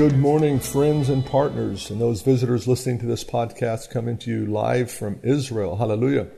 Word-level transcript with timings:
Good 0.00 0.16
morning, 0.16 0.60
friends 0.60 1.10
and 1.10 1.26
partners, 1.26 1.90
and 1.90 2.00
those 2.00 2.22
visitors 2.22 2.66
listening 2.66 3.00
to 3.00 3.06
this 3.06 3.22
podcast 3.22 3.90
coming 3.90 4.16
to 4.20 4.30
you 4.30 4.46
live 4.46 4.90
from 4.90 5.20
Israel. 5.22 5.76
Hallelujah. 5.76 6.28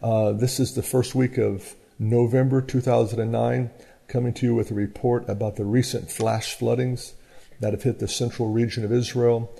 Uh, 0.00 0.30
this 0.30 0.60
is 0.60 0.76
the 0.76 0.82
first 0.84 1.16
week 1.16 1.36
of 1.36 1.74
November 1.98 2.62
2009, 2.62 3.70
coming 4.06 4.32
to 4.34 4.46
you 4.46 4.54
with 4.54 4.70
a 4.70 4.74
report 4.74 5.28
about 5.28 5.56
the 5.56 5.64
recent 5.64 6.08
flash 6.08 6.54
floodings 6.54 7.14
that 7.58 7.72
have 7.72 7.82
hit 7.82 7.98
the 7.98 8.06
central 8.06 8.52
region 8.52 8.84
of 8.84 8.92
Israel. 8.92 9.52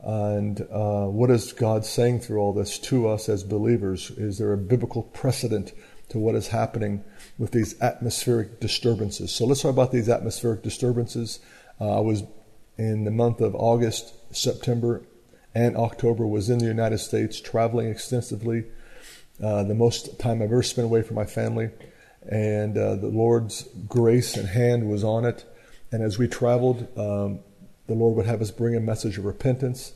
And 0.00 0.60
uh, 0.70 1.06
what 1.06 1.30
is 1.30 1.54
God 1.54 1.86
saying 1.86 2.20
through 2.20 2.40
all 2.40 2.52
this 2.52 2.78
to 2.80 3.08
us 3.08 3.30
as 3.30 3.42
believers? 3.42 4.10
Is 4.10 4.36
there 4.36 4.52
a 4.52 4.58
biblical 4.58 5.04
precedent 5.04 5.72
to 6.10 6.18
what 6.18 6.34
is 6.34 6.48
happening 6.48 7.02
with 7.38 7.52
these 7.52 7.80
atmospheric 7.80 8.60
disturbances? 8.60 9.32
So 9.32 9.46
let's 9.46 9.62
talk 9.62 9.70
about 9.70 9.92
these 9.92 10.10
atmospheric 10.10 10.62
disturbances. 10.62 11.40
Uh, 11.80 11.96
I 11.96 12.00
was 12.00 12.22
in 12.78 13.04
the 13.04 13.10
month 13.10 13.40
of 13.40 13.54
August, 13.56 14.14
September, 14.34 15.02
and 15.54 15.76
October 15.76 16.26
was 16.26 16.48
in 16.48 16.58
the 16.58 16.66
United 16.66 16.98
States, 16.98 17.40
traveling 17.40 17.88
extensively. 17.88 18.64
Uh, 19.42 19.64
the 19.64 19.74
most 19.74 20.18
time 20.18 20.40
I've 20.40 20.52
ever 20.52 20.62
spent 20.62 20.86
away 20.86 21.02
from 21.02 21.16
my 21.16 21.24
family, 21.24 21.70
and 22.30 22.78
uh, 22.78 22.94
the 22.94 23.08
Lord's 23.08 23.68
grace 23.88 24.36
and 24.36 24.48
hand 24.48 24.88
was 24.88 25.02
on 25.02 25.24
it. 25.24 25.44
And 25.90 26.02
as 26.02 26.18
we 26.18 26.28
traveled, 26.28 26.82
um, 26.98 27.40
the 27.86 27.94
Lord 27.94 28.16
would 28.16 28.26
have 28.26 28.40
us 28.40 28.50
bring 28.50 28.76
a 28.76 28.80
message 28.80 29.18
of 29.18 29.24
repentance. 29.24 29.92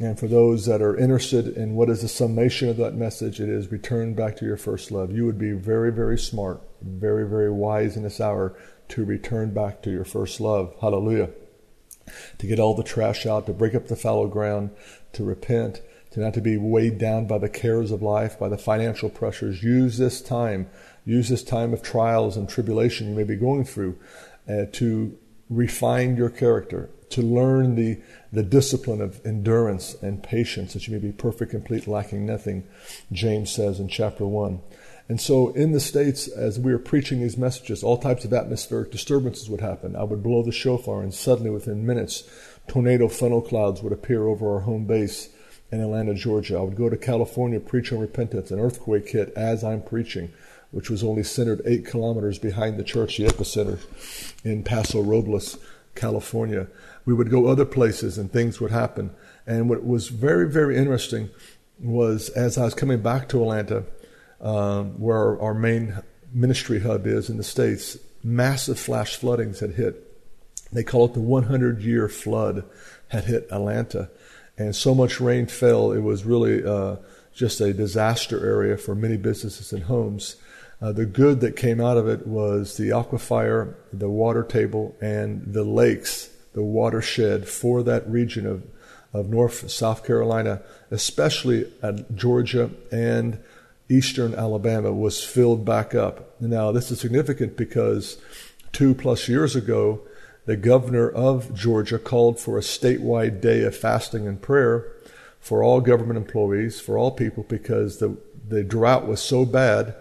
And 0.00 0.18
for 0.18 0.28
those 0.28 0.66
that 0.66 0.80
are 0.80 0.96
interested 0.96 1.48
in 1.48 1.74
what 1.74 1.90
is 1.90 2.02
the 2.02 2.08
summation 2.08 2.68
of 2.68 2.76
that 2.76 2.94
message, 2.94 3.40
it 3.40 3.48
is 3.48 3.72
return 3.72 4.14
back 4.14 4.36
to 4.36 4.44
your 4.44 4.56
first 4.56 4.92
love. 4.92 5.10
You 5.10 5.26
would 5.26 5.38
be 5.38 5.52
very, 5.52 5.90
very 5.90 6.18
smart, 6.18 6.60
very, 6.80 7.28
very 7.28 7.50
wise 7.50 7.96
in 7.96 8.04
this 8.04 8.20
hour 8.20 8.56
to 8.90 9.04
return 9.04 9.52
back 9.52 9.82
to 9.82 9.90
your 9.90 10.04
first 10.04 10.40
love. 10.40 10.74
Hallelujah 10.80 11.30
to 12.38 12.46
get 12.46 12.58
all 12.58 12.74
the 12.74 12.82
trash 12.82 13.26
out, 13.26 13.46
to 13.46 13.52
break 13.52 13.74
up 13.74 13.88
the 13.88 13.96
fallow 13.96 14.26
ground, 14.26 14.70
to 15.12 15.24
repent, 15.24 15.82
to 16.10 16.20
not 16.20 16.34
to 16.34 16.40
be 16.40 16.56
weighed 16.56 16.98
down 16.98 17.26
by 17.26 17.38
the 17.38 17.48
cares 17.48 17.90
of 17.90 18.02
life, 18.02 18.38
by 18.38 18.48
the 18.48 18.58
financial 18.58 19.10
pressures. 19.10 19.62
Use 19.62 19.98
this 19.98 20.20
time, 20.20 20.68
use 21.04 21.28
this 21.28 21.42
time 21.42 21.72
of 21.72 21.82
trials 21.82 22.36
and 22.36 22.48
tribulation 22.48 23.08
you 23.08 23.14
may 23.14 23.24
be 23.24 23.36
going 23.36 23.64
through 23.64 23.98
uh, 24.48 24.64
to 24.72 25.16
refine 25.50 26.16
your 26.16 26.30
character, 26.30 26.90
to 27.10 27.22
learn 27.22 27.74
the, 27.74 28.00
the 28.32 28.42
discipline 28.42 29.00
of 29.00 29.24
endurance 29.24 29.94
and 30.02 30.22
patience 30.22 30.74
that 30.74 30.86
you 30.86 30.92
may 30.92 31.00
be 31.00 31.12
perfect, 31.12 31.50
complete, 31.50 31.86
lacking 31.86 32.26
nothing, 32.26 32.66
James 33.12 33.50
says 33.50 33.80
in 33.80 33.88
chapter 33.88 34.26
1. 34.26 34.60
And 35.08 35.20
so 35.20 35.50
in 35.50 35.72
the 35.72 35.80
States, 35.80 36.28
as 36.28 36.60
we 36.60 36.70
were 36.70 36.78
preaching 36.78 37.20
these 37.20 37.38
messages, 37.38 37.82
all 37.82 37.96
types 37.96 38.24
of 38.24 38.32
atmospheric 38.34 38.90
disturbances 38.90 39.48
would 39.48 39.62
happen. 39.62 39.96
I 39.96 40.04
would 40.04 40.22
blow 40.22 40.42
the 40.42 40.52
shofar, 40.52 41.02
and 41.02 41.14
suddenly 41.14 41.50
within 41.50 41.86
minutes, 41.86 42.24
tornado 42.66 43.08
funnel 43.08 43.40
clouds 43.40 43.82
would 43.82 43.92
appear 43.92 44.26
over 44.26 44.54
our 44.54 44.60
home 44.60 44.84
base 44.84 45.30
in 45.72 45.80
Atlanta, 45.80 46.14
Georgia. 46.14 46.58
I 46.58 46.62
would 46.62 46.76
go 46.76 46.90
to 46.90 46.96
California, 46.96 47.58
preach 47.58 47.92
on 47.92 48.00
repentance. 48.00 48.50
An 48.50 48.60
earthquake 48.60 49.08
hit 49.08 49.32
as 49.34 49.64
I'm 49.64 49.82
preaching, 49.82 50.30
which 50.70 50.90
was 50.90 51.02
only 51.02 51.22
centered 51.22 51.62
eight 51.64 51.86
kilometers 51.86 52.38
behind 52.38 52.78
the 52.78 52.84
church, 52.84 53.16
the 53.16 53.24
epicenter 53.24 53.78
in 54.44 54.62
Paso 54.62 55.02
Robles, 55.02 55.58
California. 55.94 56.68
We 57.06 57.14
would 57.14 57.30
go 57.30 57.46
other 57.46 57.64
places 57.64 58.18
and 58.18 58.30
things 58.30 58.60
would 58.60 58.70
happen. 58.70 59.10
And 59.46 59.68
what 59.70 59.84
was 59.84 60.08
very, 60.08 60.50
very 60.50 60.76
interesting 60.76 61.30
was 61.80 62.28
as 62.30 62.58
I 62.58 62.64
was 62.64 62.74
coming 62.74 63.00
back 63.00 63.28
to 63.30 63.40
Atlanta, 63.40 63.84
um, 64.40 65.00
where 65.00 65.40
our 65.40 65.54
main 65.54 65.98
ministry 66.32 66.80
hub 66.80 67.06
is 67.06 67.30
in 67.30 67.36
the 67.36 67.44
States, 67.44 67.96
massive 68.22 68.78
flash 68.78 69.16
floodings 69.16 69.60
had 69.60 69.72
hit. 69.72 70.04
They 70.72 70.84
call 70.84 71.06
it 71.06 71.14
the 71.14 71.20
100 71.20 71.82
year 71.82 72.08
flood 72.08 72.64
had 73.08 73.24
hit 73.24 73.48
Atlanta. 73.50 74.10
And 74.56 74.74
so 74.74 74.94
much 74.94 75.20
rain 75.20 75.46
fell, 75.46 75.92
it 75.92 76.00
was 76.00 76.24
really 76.24 76.64
uh, 76.64 76.96
just 77.34 77.60
a 77.60 77.72
disaster 77.72 78.44
area 78.44 78.76
for 78.76 78.94
many 78.94 79.16
businesses 79.16 79.72
and 79.72 79.84
homes. 79.84 80.36
Uh, 80.80 80.92
the 80.92 81.06
good 81.06 81.40
that 81.40 81.56
came 81.56 81.80
out 81.80 81.96
of 81.96 82.08
it 82.08 82.26
was 82.26 82.76
the 82.76 82.90
aquifer, 82.90 83.74
the 83.92 84.08
water 84.08 84.44
table, 84.44 84.96
and 85.00 85.52
the 85.52 85.64
lakes, 85.64 86.30
the 86.52 86.62
watershed 86.62 87.48
for 87.48 87.82
that 87.82 88.08
region 88.08 88.46
of, 88.46 88.64
of 89.12 89.28
North 89.28 89.70
South 89.70 90.04
Carolina, 90.04 90.62
especially 90.90 91.70
Georgia 92.14 92.70
and 92.92 93.38
eastern 93.88 94.34
Alabama 94.34 94.92
was 94.92 95.24
filled 95.24 95.64
back 95.64 95.94
up. 95.94 96.40
Now, 96.40 96.72
this 96.72 96.90
is 96.90 97.00
significant 97.00 97.56
because 97.56 98.18
two 98.72 98.94
plus 98.94 99.28
years 99.28 99.56
ago, 99.56 100.00
the 100.46 100.56
governor 100.56 101.10
of 101.10 101.54
Georgia 101.54 101.98
called 101.98 102.40
for 102.40 102.56
a 102.56 102.62
statewide 102.62 103.40
day 103.40 103.62
of 103.62 103.76
fasting 103.76 104.26
and 104.26 104.40
prayer 104.40 104.92
for 105.40 105.62
all 105.62 105.80
government 105.80 106.16
employees, 106.16 106.80
for 106.80 106.98
all 106.98 107.10
people, 107.10 107.44
because 107.48 107.98
the, 107.98 108.16
the 108.48 108.64
drought 108.64 109.06
was 109.06 109.20
so 109.20 109.44
bad. 109.44 109.94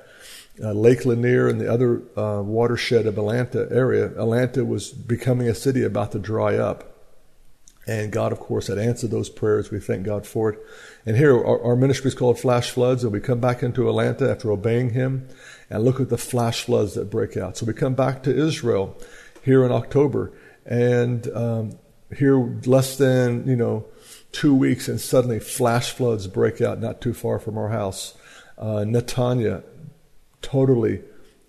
Uh, 0.62 0.72
Lake 0.72 1.06
Lanier 1.06 1.48
and 1.48 1.62
the 1.62 1.72
other 1.72 2.02
uh, 2.18 2.42
watershed 2.42 3.06
of 3.06 3.18
Atlanta 3.18 3.68
area, 3.70 4.06
Atlanta 4.06 4.66
was 4.66 4.90
becoming 4.90 5.48
a 5.48 5.54
city 5.54 5.84
about 5.84 6.12
to 6.14 6.20
dry 6.20 6.56
up. 6.56 6.97
And 7.88 8.12
God, 8.12 8.34
of 8.34 8.40
course, 8.40 8.68
had 8.68 8.78
answered 8.78 9.12
those 9.12 9.30
prayers. 9.30 9.72
We 9.72 9.80
thank 9.80 10.06
God 10.06 10.28
for 10.28 10.52
it. 10.52 10.60
And 11.06 11.16
here, 11.16 11.34
our, 11.34 11.62
our 11.64 11.76
ministry 11.78 12.10
is 12.10 12.16
called 12.16 12.38
Flash 12.38 12.70
Floods, 12.70 13.04
and 13.04 13.14
we 13.14 13.22
come 13.22 13.40
back 13.40 13.64
into 13.64 13.88
Atlanta 13.88 14.30
after 14.30 14.52
obeying 14.52 14.90
Him 14.90 15.30
and 15.70 15.84
look 15.84 16.02
at 16.02 16.10
the 16.10 16.18
flash 16.18 16.64
floods 16.64 16.96
that 16.96 17.10
break 17.10 17.38
out. 17.38 17.56
So 17.56 17.66
we 17.66 17.74
come 17.74 17.94
back 17.94 18.24
to 18.24 18.36
Israel 18.36 18.98
here 19.42 19.64
in 19.64 19.72
October, 19.72 20.34
and 20.66 21.28
um, 21.34 21.80
here 22.16 22.38
less 22.66 22.98
than, 22.98 23.48
you 23.48 23.56
know, 23.56 23.86
two 24.34 24.54
weeks, 24.54 24.90
and 24.90 25.00
suddenly 25.00 25.40
flash 25.40 25.92
floods 25.92 26.28
break 26.28 26.60
out 26.60 26.82
not 26.82 27.00
too 27.00 27.14
far 27.14 27.40
from 27.40 27.58
our 27.58 27.70
house. 27.70 28.16
Uh, 28.58 28.84
Netanya, 28.86 29.64
totally 30.42 31.02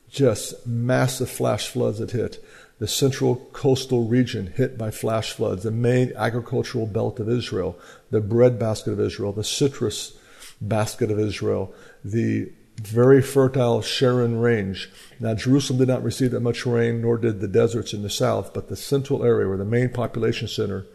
just 0.09 0.67
massive 0.67 1.29
flash 1.29 1.69
floods 1.69 1.99
that 1.99 2.13
hit 2.13 2.43
the 2.79 2.89
central 2.89 3.37
coastal 3.53 4.07
region 4.07 4.53
hit 4.57 4.79
by 4.79 4.91
flash 4.91 5.33
floods, 5.33 5.65
the 5.65 5.71
main 5.71 6.13
agricultural 6.17 6.87
belt 6.87 7.19
of 7.19 7.29
Israel, 7.29 7.79
the 8.11 8.21
breadbasket 8.21 8.93
of 8.93 9.01
Israel, 9.01 9.33
the 9.33 9.45
citrus 9.45 10.17
basket 10.61 11.11
of 11.11 11.19
Israel, 11.19 11.75
the 12.05 12.51
very 12.81 13.21
fertile 13.21 13.83
Sharon 13.83 14.39
range. 14.39 14.89
Now, 15.19 15.35
Jerusalem 15.35 15.81
did 15.81 15.89
not 15.89 16.05
receive 16.05 16.31
that 16.31 16.41
much 16.41 16.65
rain, 16.65 17.03
nor 17.03 17.19
did 17.19 17.41
the 17.41 17.49
deserts 17.49 17.93
in 17.93 18.03
the 18.03 18.11
south, 18.11 18.55
but 18.55 18.69
the 18.69 18.77
central 18.77 19.25
area, 19.25 19.49
where 19.49 19.57
the 19.57 19.65
main 19.65 19.89
population 19.89 20.47
center, 20.47 20.87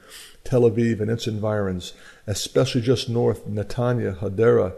Tel 0.45 0.61
Aviv 0.61 1.01
and 1.01 1.11
its 1.11 1.27
environs, 1.27 1.93
especially 2.25 2.81
just 2.81 3.09
north, 3.09 3.47
Netanya, 3.47 4.17
Hadera, 4.19 4.73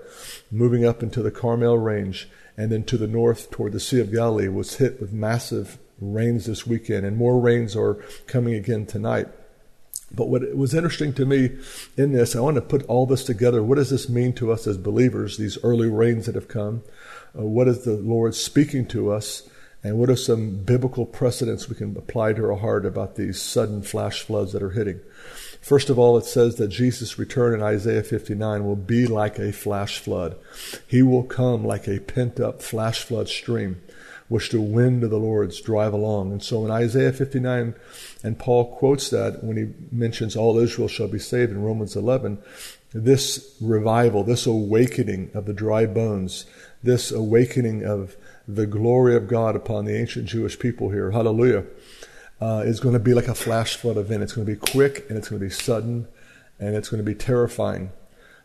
moving 0.52 0.86
up 0.86 1.04
into 1.04 1.22
the 1.22 1.32
Carmel 1.32 1.78
range, 1.78 2.28
and 2.58 2.72
then 2.72 2.84
to 2.86 2.98
the 2.98 3.08
north 3.08 3.52
toward 3.52 3.74
the 3.74 3.80
Sea 3.80 4.00
of 4.00 4.12
Galilee, 4.12 4.48
was 4.48 4.78
hit 4.78 5.00
with 5.00 5.14
massive 5.14 5.78
rains 6.00 6.46
this 6.46 6.66
weekend, 6.68 7.06
and 7.06 7.18
more 7.18 7.40
rains 7.40 7.76
are 7.76 7.96
coming 8.28 8.54
again 8.54 8.86
tonight. 8.86 9.28
But 10.14 10.30
what 10.30 10.56
was 10.56 10.74
interesting 10.74 11.14
to 11.14 11.26
me 11.26 11.58
in 11.98 12.14
this, 12.14 12.36
I 12.36 12.40
want 12.40 12.56
to 12.56 12.62
put 12.62 12.86
all 12.86 13.06
this 13.06 13.24
together. 13.24 13.64
What 13.64 13.76
does 13.76 13.90
this 13.90 14.08
mean 14.08 14.34
to 14.34 14.52
us 14.52 14.68
as 14.68 14.78
believers, 14.78 15.38
these 15.38 15.58
early 15.64 15.90
rains 15.90 16.26
that 16.26 16.36
have 16.36 16.48
come? 16.48 16.84
Uh, 17.38 17.44
what 17.44 17.68
is 17.68 17.84
the 17.84 17.98
Lord 17.98 18.36
speaking 18.36 18.86
to 18.88 19.12
us? 19.12 19.50
And 19.84 20.00
what 20.00 20.10
are 20.10 20.16
some 20.16 20.64
biblical 20.64 21.06
precedents 21.06 21.70
we 21.70 21.76
can 21.76 21.96
apply 21.96 22.34
to 22.34 22.46
our 22.46 22.56
heart 22.56 22.88
about 22.88 23.18
these 23.18 23.40
sudden 23.40 23.84
flash 23.84 24.22
floods 24.24 24.54
that 24.54 24.64
are 24.64 24.72
hitting? 24.72 25.00
First 25.62 25.90
of 25.90 26.00
all, 26.00 26.18
it 26.18 26.26
says 26.26 26.56
that 26.56 26.70
Jesus' 26.70 27.20
return 27.20 27.54
in 27.54 27.62
Isaiah 27.62 28.04
59 28.04 28.66
will 28.66 28.76
be 28.76 29.06
like 29.06 29.38
a 29.38 29.52
flash 29.52 30.00
flood. 30.00 30.38
He 30.88 31.04
will 31.04 31.24
come 31.24 31.64
like 31.64 31.88
a 31.88 32.00
pent 32.00 32.40
up 32.40 32.62
flash 32.64 33.04
flood 33.04 33.28
stream 33.30 33.82
which 34.28 34.50
the 34.50 34.62
wind 34.62 35.04
of 35.04 35.10
the 35.10 35.20
Lord's 35.20 35.62
drive 35.62 35.94
along. 35.94 36.32
And 36.32 36.44
so 36.44 36.66
in 36.66 36.72
Isaiah 36.72 37.14
59, 37.14 37.76
and 38.24 38.40
Paul 38.40 38.76
quotes 38.76 39.10
that 39.10 39.44
when 39.44 39.58
he 39.58 39.74
mentions 39.96 40.36
all 40.36 40.58
Israel 40.58 40.88
shall 40.88 41.08
be 41.08 41.20
saved 41.20 41.52
in 41.52 41.62
Romans 41.62 41.96
11, 41.96 42.40
this 42.94 43.56
revival, 43.62 44.24
this 44.24 44.46
awakening 44.46 45.30
of 45.34 45.46
the 45.46 45.54
dry 45.54 45.86
bones, 45.86 46.46
this 46.82 47.12
awakening 47.12 47.84
of 47.84 48.16
the 48.48 48.66
glory 48.66 49.16
of 49.16 49.28
God 49.28 49.56
upon 49.56 49.86
the 49.86 49.96
ancient 49.96 50.28
Jewish 50.28 50.58
people 50.58 50.90
here, 50.90 51.12
hallelujah, 51.12 51.66
uh, 52.42 52.64
is 52.66 52.80
going 52.80 52.94
to 52.94 53.00
be 53.00 53.14
like 53.14 53.28
a 53.28 53.36
flash 53.36 53.76
flood 53.76 53.98
event. 53.98 54.24
It's 54.24 54.34
going 54.34 54.48
to 54.48 54.52
be 54.52 54.60
quick 54.60 55.06
and 55.10 55.18
it's 55.18 55.30
going 55.30 55.40
to 55.40 55.46
be 55.46 55.52
sudden 55.52 56.08
and 56.60 56.76
it's 56.76 56.90
going 56.90 57.04
to 57.04 57.06
be 57.06 57.16
terrifying. 57.16 57.92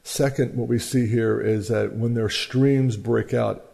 Second, 0.03 0.57
what 0.57 0.69
we 0.69 0.79
see 0.79 1.07
here 1.07 1.41
is 1.41 1.69
that 1.69 1.95
when 1.95 2.15
their 2.15 2.29
streams 2.29 2.97
break 2.97 3.35
out, 3.35 3.70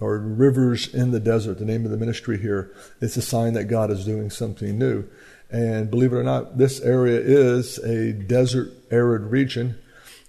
or 0.00 0.18
rivers 0.18 0.92
in 0.94 1.10
the 1.10 1.20
desert, 1.20 1.58
the 1.58 1.64
name 1.64 1.84
of 1.84 1.90
the 1.90 1.96
ministry 1.96 2.38
here, 2.38 2.72
it's 3.00 3.16
a 3.16 3.22
sign 3.22 3.54
that 3.54 3.64
God 3.64 3.90
is 3.90 4.04
doing 4.04 4.30
something 4.30 4.78
new. 4.78 5.04
And 5.50 5.90
believe 5.90 6.12
it 6.12 6.16
or 6.16 6.22
not, 6.22 6.58
this 6.58 6.80
area 6.80 7.18
is 7.18 7.78
a 7.78 8.12
desert 8.12 8.70
arid 8.90 9.22
region. 9.22 9.78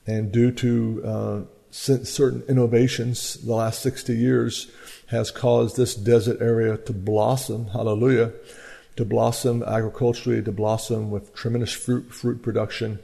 And 0.07 0.31
due 0.31 0.51
to 0.53 1.03
uh, 1.05 1.41
certain 1.71 2.43
innovations, 2.47 3.35
the 3.35 3.53
last 3.53 3.81
60 3.81 4.15
years 4.15 4.71
has 5.07 5.29
caused 5.29 5.75
this 5.75 5.93
desert 5.93 6.41
area 6.41 6.77
to 6.77 6.93
blossom. 6.93 7.67
Hallelujah. 7.67 8.31
To 8.95 9.05
blossom 9.05 9.63
agriculturally, 9.63 10.41
to 10.43 10.51
blossom 10.51 11.09
with 11.11 11.33
tremendous 11.33 11.71
fruit, 11.71 12.13
fruit 12.13 12.41
production 12.41 12.99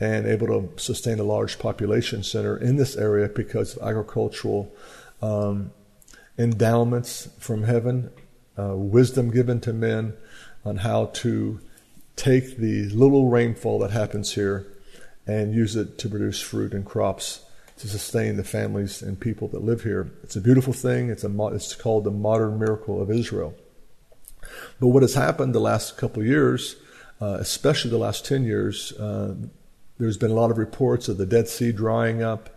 and 0.00 0.26
able 0.26 0.46
to 0.46 0.70
sustain 0.76 1.18
a 1.18 1.24
large 1.24 1.58
population 1.58 2.22
center 2.22 2.56
in 2.56 2.76
this 2.76 2.96
area 2.96 3.28
because 3.28 3.76
of 3.76 3.86
agricultural 3.86 4.72
um, 5.22 5.70
endowments 6.38 7.28
from 7.38 7.64
heaven, 7.64 8.10
uh, 8.58 8.76
wisdom 8.76 9.30
given 9.30 9.60
to 9.60 9.72
men 9.72 10.14
on 10.64 10.78
how 10.78 11.06
to 11.06 11.60
take 12.16 12.56
the 12.56 12.88
little 12.90 13.28
rainfall 13.28 13.78
that 13.80 13.90
happens 13.90 14.34
here 14.34 14.66
and 15.26 15.54
use 15.54 15.74
it 15.76 15.98
to 15.98 16.08
produce 16.08 16.40
fruit 16.40 16.72
and 16.72 16.84
crops 16.84 17.44
to 17.76 17.88
sustain 17.88 18.36
the 18.36 18.44
families 18.44 19.02
and 19.02 19.18
people 19.18 19.48
that 19.48 19.64
live 19.64 19.82
here. 19.82 20.12
It's 20.22 20.36
a 20.36 20.40
beautiful 20.40 20.72
thing. 20.72 21.10
It's 21.10 21.24
a 21.24 21.46
it's 21.48 21.74
called 21.74 22.04
the 22.04 22.10
modern 22.10 22.58
miracle 22.58 23.02
of 23.02 23.10
Israel. 23.10 23.54
But 24.78 24.88
what 24.88 25.02
has 25.02 25.14
happened 25.14 25.54
the 25.54 25.60
last 25.60 25.96
couple 25.96 26.22
of 26.22 26.28
years, 26.28 26.76
uh, 27.20 27.38
especially 27.40 27.90
the 27.90 27.98
last 27.98 28.24
ten 28.24 28.44
years, 28.44 28.92
uh, 28.92 29.34
there's 29.98 30.18
been 30.18 30.30
a 30.30 30.34
lot 30.34 30.50
of 30.50 30.58
reports 30.58 31.08
of 31.08 31.16
the 31.16 31.26
Dead 31.26 31.48
Sea 31.48 31.72
drying 31.72 32.22
up. 32.22 32.50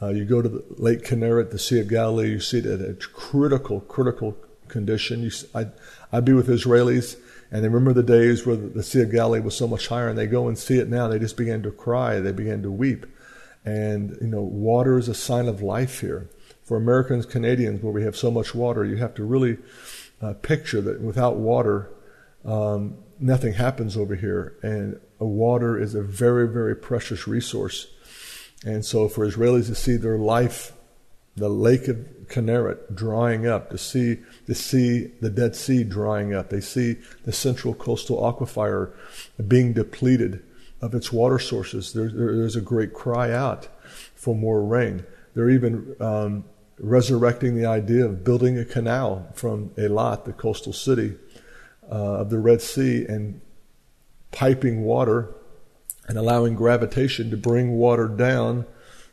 Uh, 0.00 0.08
you 0.08 0.24
go 0.24 0.42
to 0.42 0.48
the 0.48 0.64
Lake 0.76 1.02
Kinneret, 1.02 1.50
the 1.50 1.58
Sea 1.58 1.80
of 1.80 1.88
Galilee, 1.88 2.30
you 2.30 2.40
see 2.40 2.58
it 2.58 2.66
at 2.66 2.80
a 2.80 2.94
critical, 2.94 3.80
critical 3.80 4.36
condition. 4.68 5.22
You, 5.22 5.30
I, 5.54 5.68
I'd 6.12 6.24
be 6.24 6.34
with 6.34 6.48
Israelis, 6.48 7.16
and 7.50 7.64
they 7.64 7.68
remember 7.68 7.94
the 7.94 8.02
days 8.02 8.44
where 8.44 8.56
the, 8.56 8.82
Sea 8.82 9.02
of 9.02 9.10
Galilee 9.10 9.40
was 9.40 9.56
so 9.56 9.66
much 9.66 9.88
higher, 9.88 10.08
and 10.08 10.18
they 10.18 10.26
go 10.26 10.48
and 10.48 10.58
see 10.58 10.78
it 10.78 10.88
now. 10.88 11.08
They 11.08 11.18
just 11.18 11.36
begin 11.36 11.62
to 11.62 11.70
cry. 11.70 12.20
They 12.20 12.32
begin 12.32 12.62
to 12.62 12.70
weep. 12.70 13.06
And, 13.64 14.16
you 14.20 14.26
know, 14.26 14.42
water 14.42 14.98
is 14.98 15.08
a 15.08 15.14
sign 15.14 15.48
of 15.48 15.62
life 15.62 16.00
here. 16.00 16.28
For 16.62 16.76
Americans, 16.76 17.26
Canadians, 17.26 17.82
where 17.82 17.92
we 17.92 18.02
have 18.02 18.16
so 18.16 18.30
much 18.30 18.54
water, 18.54 18.84
you 18.84 18.96
have 18.96 19.14
to 19.14 19.24
really 19.24 19.58
uh, 20.20 20.34
picture 20.34 20.80
that 20.82 21.00
without 21.00 21.36
water, 21.36 21.90
um, 22.44 22.98
nothing 23.18 23.54
happens 23.54 23.96
over 23.96 24.14
here. 24.14 24.56
And 24.62 25.00
water 25.18 25.80
is 25.80 25.94
a 25.94 26.02
very, 26.02 26.48
very 26.48 26.76
precious 26.76 27.26
resource. 27.26 27.86
And 28.66 28.84
so 28.84 29.08
for 29.08 29.24
Israelis 29.24 29.68
to 29.68 29.76
see 29.76 29.96
their 29.96 30.18
life, 30.18 30.72
the 31.36 31.48
Lake 31.48 31.86
of 31.86 31.98
Kinneret 32.26 32.92
drying 32.92 33.46
up, 33.46 33.70
to 33.70 33.78
see, 33.78 34.18
to 34.46 34.56
see 34.56 35.12
the 35.20 35.30
Dead 35.30 35.54
Sea 35.54 35.84
drying 35.84 36.34
up, 36.34 36.50
they 36.50 36.60
see 36.60 36.96
the 37.24 37.32
central 37.32 37.74
coastal 37.74 38.20
aquifer 38.20 38.92
being 39.46 39.72
depleted 39.72 40.42
of 40.82 40.94
its 40.94 41.12
water 41.12 41.38
sources. 41.38 41.92
There, 41.92 42.10
there, 42.10 42.36
there's 42.36 42.56
a 42.56 42.60
great 42.60 42.92
cry 42.92 43.30
out 43.30 43.68
for 44.16 44.34
more 44.34 44.60
rain. 44.64 45.06
They're 45.34 45.50
even 45.50 45.94
um, 46.00 46.44
resurrecting 46.80 47.54
the 47.54 47.66
idea 47.66 48.04
of 48.04 48.24
building 48.24 48.58
a 48.58 48.64
canal 48.64 49.28
from 49.34 49.68
Eilat, 49.76 50.24
the 50.24 50.32
coastal 50.32 50.72
city 50.72 51.14
uh, 51.88 52.22
of 52.22 52.30
the 52.30 52.40
Red 52.40 52.60
Sea, 52.60 53.06
and 53.06 53.40
piping 54.32 54.82
water 54.82 55.35
and 56.06 56.16
allowing 56.16 56.54
gravitation 56.54 57.30
to 57.30 57.36
bring 57.36 57.72
water 57.72 58.08
down 58.08 58.66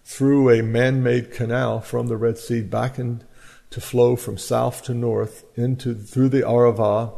through 0.03 0.49
a 0.49 0.61
man-made 0.61 1.31
canal 1.31 1.79
from 1.79 2.07
the 2.07 2.17
Red 2.17 2.37
Sea 2.37 2.61
back 2.61 2.99
in, 2.99 3.23
to 3.69 3.81
flow 3.81 4.15
from 4.15 4.37
south 4.37 4.83
to 4.83 4.93
north 4.93 5.45
into 5.57 5.95
through 5.95 6.29
the 6.29 6.41
Arava, 6.41 7.13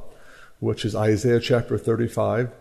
which 0.59 0.85
is 0.85 0.95
Isaiah 0.95 1.39
chapter 1.39 1.77
35, 1.77 2.51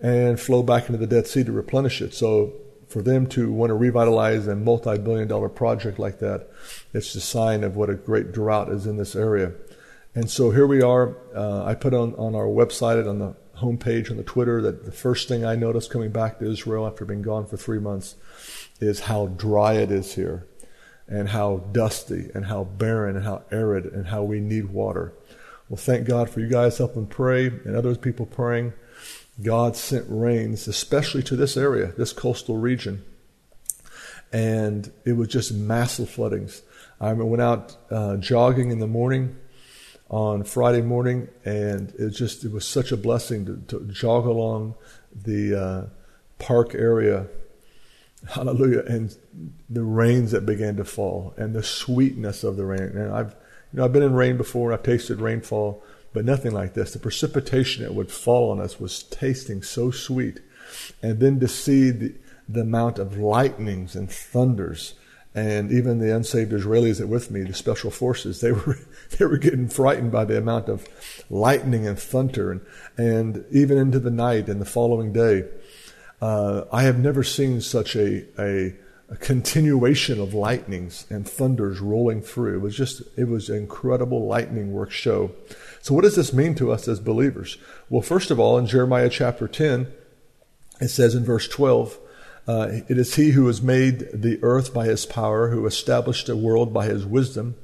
and 0.00 0.38
flow 0.38 0.62
back 0.62 0.86
into 0.86 0.98
the 0.98 1.06
Dead 1.06 1.26
Sea 1.26 1.44
to 1.44 1.52
replenish 1.52 2.02
it. 2.02 2.12
So 2.12 2.52
for 2.88 3.02
them 3.02 3.26
to 3.28 3.52
want 3.52 3.70
to 3.70 3.74
revitalize 3.74 4.46
a 4.46 4.56
multi-billion 4.56 5.28
dollar 5.28 5.48
project 5.48 5.98
like 5.98 6.18
that, 6.18 6.48
it's 6.92 7.14
a 7.14 7.20
sign 7.20 7.64
of 7.64 7.76
what 7.76 7.90
a 7.90 7.94
great 7.94 8.32
drought 8.32 8.70
is 8.70 8.86
in 8.86 8.96
this 8.96 9.14
area. 9.14 9.52
And 10.14 10.30
so 10.30 10.50
here 10.50 10.66
we 10.66 10.82
are. 10.82 11.16
Uh, 11.34 11.64
I 11.64 11.74
put 11.74 11.94
on, 11.94 12.14
on 12.16 12.34
our 12.34 12.46
website 12.46 13.08
on 13.08 13.18
the 13.18 13.36
homepage 13.58 14.10
on 14.10 14.16
the 14.16 14.22
Twitter 14.22 14.60
that 14.62 14.84
the 14.84 14.92
first 14.92 15.28
thing 15.28 15.44
I 15.44 15.54
noticed 15.54 15.90
coming 15.90 16.10
back 16.10 16.38
to 16.38 16.50
Israel 16.50 16.86
after 16.86 17.04
being 17.04 17.22
gone 17.22 17.46
for 17.46 17.56
three 17.56 17.78
months 17.78 18.16
is 18.80 19.00
how 19.00 19.26
dry 19.26 19.74
it 19.74 19.90
is 19.90 20.14
here, 20.14 20.46
and 21.06 21.30
how 21.30 21.58
dusty, 21.72 22.30
and 22.34 22.46
how 22.46 22.64
barren, 22.64 23.16
and 23.16 23.24
how 23.24 23.42
arid, 23.50 23.86
and 23.86 24.08
how 24.08 24.22
we 24.22 24.40
need 24.40 24.70
water. 24.70 25.12
Well, 25.68 25.76
thank 25.76 26.06
God 26.06 26.30
for 26.30 26.40
you 26.40 26.48
guys 26.48 26.78
helping 26.78 27.06
pray 27.06 27.46
and 27.46 27.76
other 27.76 27.94
people 27.94 28.26
praying. 28.26 28.72
God 29.42 29.76
sent 29.76 30.06
rains, 30.08 30.66
especially 30.66 31.22
to 31.24 31.36
this 31.36 31.56
area, 31.56 31.92
this 31.96 32.12
coastal 32.12 32.56
region. 32.56 33.04
And 34.32 34.90
it 35.04 35.12
was 35.12 35.28
just 35.28 35.52
massive 35.52 36.10
floodings. 36.10 36.62
I 37.00 37.12
went 37.12 37.42
out 37.42 37.76
uh, 37.90 38.16
jogging 38.16 38.70
in 38.70 38.78
the 38.78 38.86
morning 38.86 39.36
on 40.10 40.42
Friday 40.42 40.80
morning, 40.80 41.28
and 41.44 41.92
it 41.98 42.10
just 42.10 42.44
it 42.44 42.52
was 42.52 42.66
such 42.66 42.92
a 42.92 42.96
blessing 42.96 43.44
to, 43.44 43.78
to 43.78 43.84
jog 43.92 44.26
along 44.26 44.74
the 45.14 45.54
uh, 45.54 45.86
park 46.38 46.74
area. 46.74 47.26
Hallelujah! 48.30 48.84
And 48.86 49.14
the 49.68 49.84
rains 49.84 50.32
that 50.32 50.46
began 50.46 50.76
to 50.76 50.84
fall, 50.84 51.34
and 51.36 51.54
the 51.54 51.62
sweetness 51.62 52.42
of 52.42 52.56
the 52.56 52.64
rain. 52.64 52.80
And 52.80 53.12
I've 53.12 53.34
you 53.72 53.78
know 53.78 53.84
I've 53.84 53.92
been 53.92 54.02
in 54.02 54.14
rain 54.14 54.36
before. 54.36 54.72
I've 54.72 54.82
tasted 54.82 55.20
rainfall, 55.20 55.82
but 56.12 56.24
nothing 56.24 56.52
like 56.52 56.74
this. 56.74 56.92
The 56.92 56.98
precipitation 56.98 57.84
that 57.84 57.94
would 57.94 58.10
fall 58.10 58.50
on 58.50 58.60
us 58.60 58.80
was 58.80 59.02
tasting 59.02 59.62
so 59.62 59.90
sweet, 59.90 60.40
and 61.02 61.20
then 61.20 61.38
to 61.40 61.48
see 61.48 61.90
the 61.90 62.14
the 62.48 62.62
amount 62.62 62.98
of 62.98 63.18
lightnings 63.18 63.94
and 63.94 64.10
thunders 64.10 64.94
and 65.34 65.70
even 65.70 65.98
the 65.98 66.14
unsaved 66.14 66.52
Israelis 66.52 66.98
that 66.98 67.06
were 67.06 67.14
with 67.14 67.30
me, 67.30 67.42
the 67.42 67.54
special 67.54 67.90
forces, 67.90 68.40
they 68.40 68.52
were 68.52 68.78
they 69.18 69.24
were 69.24 69.38
getting 69.38 69.68
frightened 69.68 70.12
by 70.12 70.24
the 70.24 70.38
amount 70.38 70.68
of 70.68 70.88
lightning 71.30 71.86
and 71.86 71.98
thunder, 71.98 72.50
and 72.50 72.60
and 72.96 73.44
even 73.50 73.78
into 73.78 73.98
the 73.98 74.10
night 74.10 74.48
and 74.48 74.60
the 74.60 74.66
following 74.66 75.12
day. 75.12 75.44
Uh, 76.20 76.64
I 76.72 76.82
have 76.82 76.98
never 76.98 77.22
seen 77.22 77.60
such 77.60 77.94
a, 77.94 78.24
a, 78.40 78.74
a 79.08 79.16
continuation 79.16 80.20
of 80.20 80.34
lightnings 80.34 81.06
and 81.08 81.28
thunders 81.28 81.80
rolling 81.80 82.22
through. 82.22 82.56
It 82.56 82.62
was 82.62 82.76
just 82.76 83.02
it 83.16 83.28
was 83.28 83.48
an 83.48 83.56
incredible 83.56 84.26
lightning 84.26 84.72
work 84.72 84.90
show. 84.90 85.30
So 85.80 85.94
what 85.94 86.02
does 86.02 86.16
this 86.16 86.32
mean 86.32 86.54
to 86.56 86.72
us 86.72 86.88
as 86.88 86.98
believers? 86.98 87.56
Well, 87.88 88.02
first 88.02 88.30
of 88.30 88.40
all, 88.40 88.58
in 88.58 88.66
Jeremiah 88.66 89.08
chapter 89.08 89.46
ten, 89.46 89.92
it 90.80 90.88
says 90.88 91.14
in 91.14 91.24
verse 91.24 91.46
twelve. 91.48 91.98
Uh, 92.48 92.80
it 92.88 92.96
is 92.96 93.16
he 93.16 93.32
who 93.32 93.46
has 93.46 93.60
made 93.60 94.08
the 94.14 94.38
earth 94.42 94.72
by 94.72 94.86
his 94.86 95.04
power, 95.04 95.50
who 95.50 95.66
established 95.66 96.28
the 96.28 96.36
world 96.36 96.72
by 96.72 96.86
his 96.86 97.04
wisdom. 97.04 97.54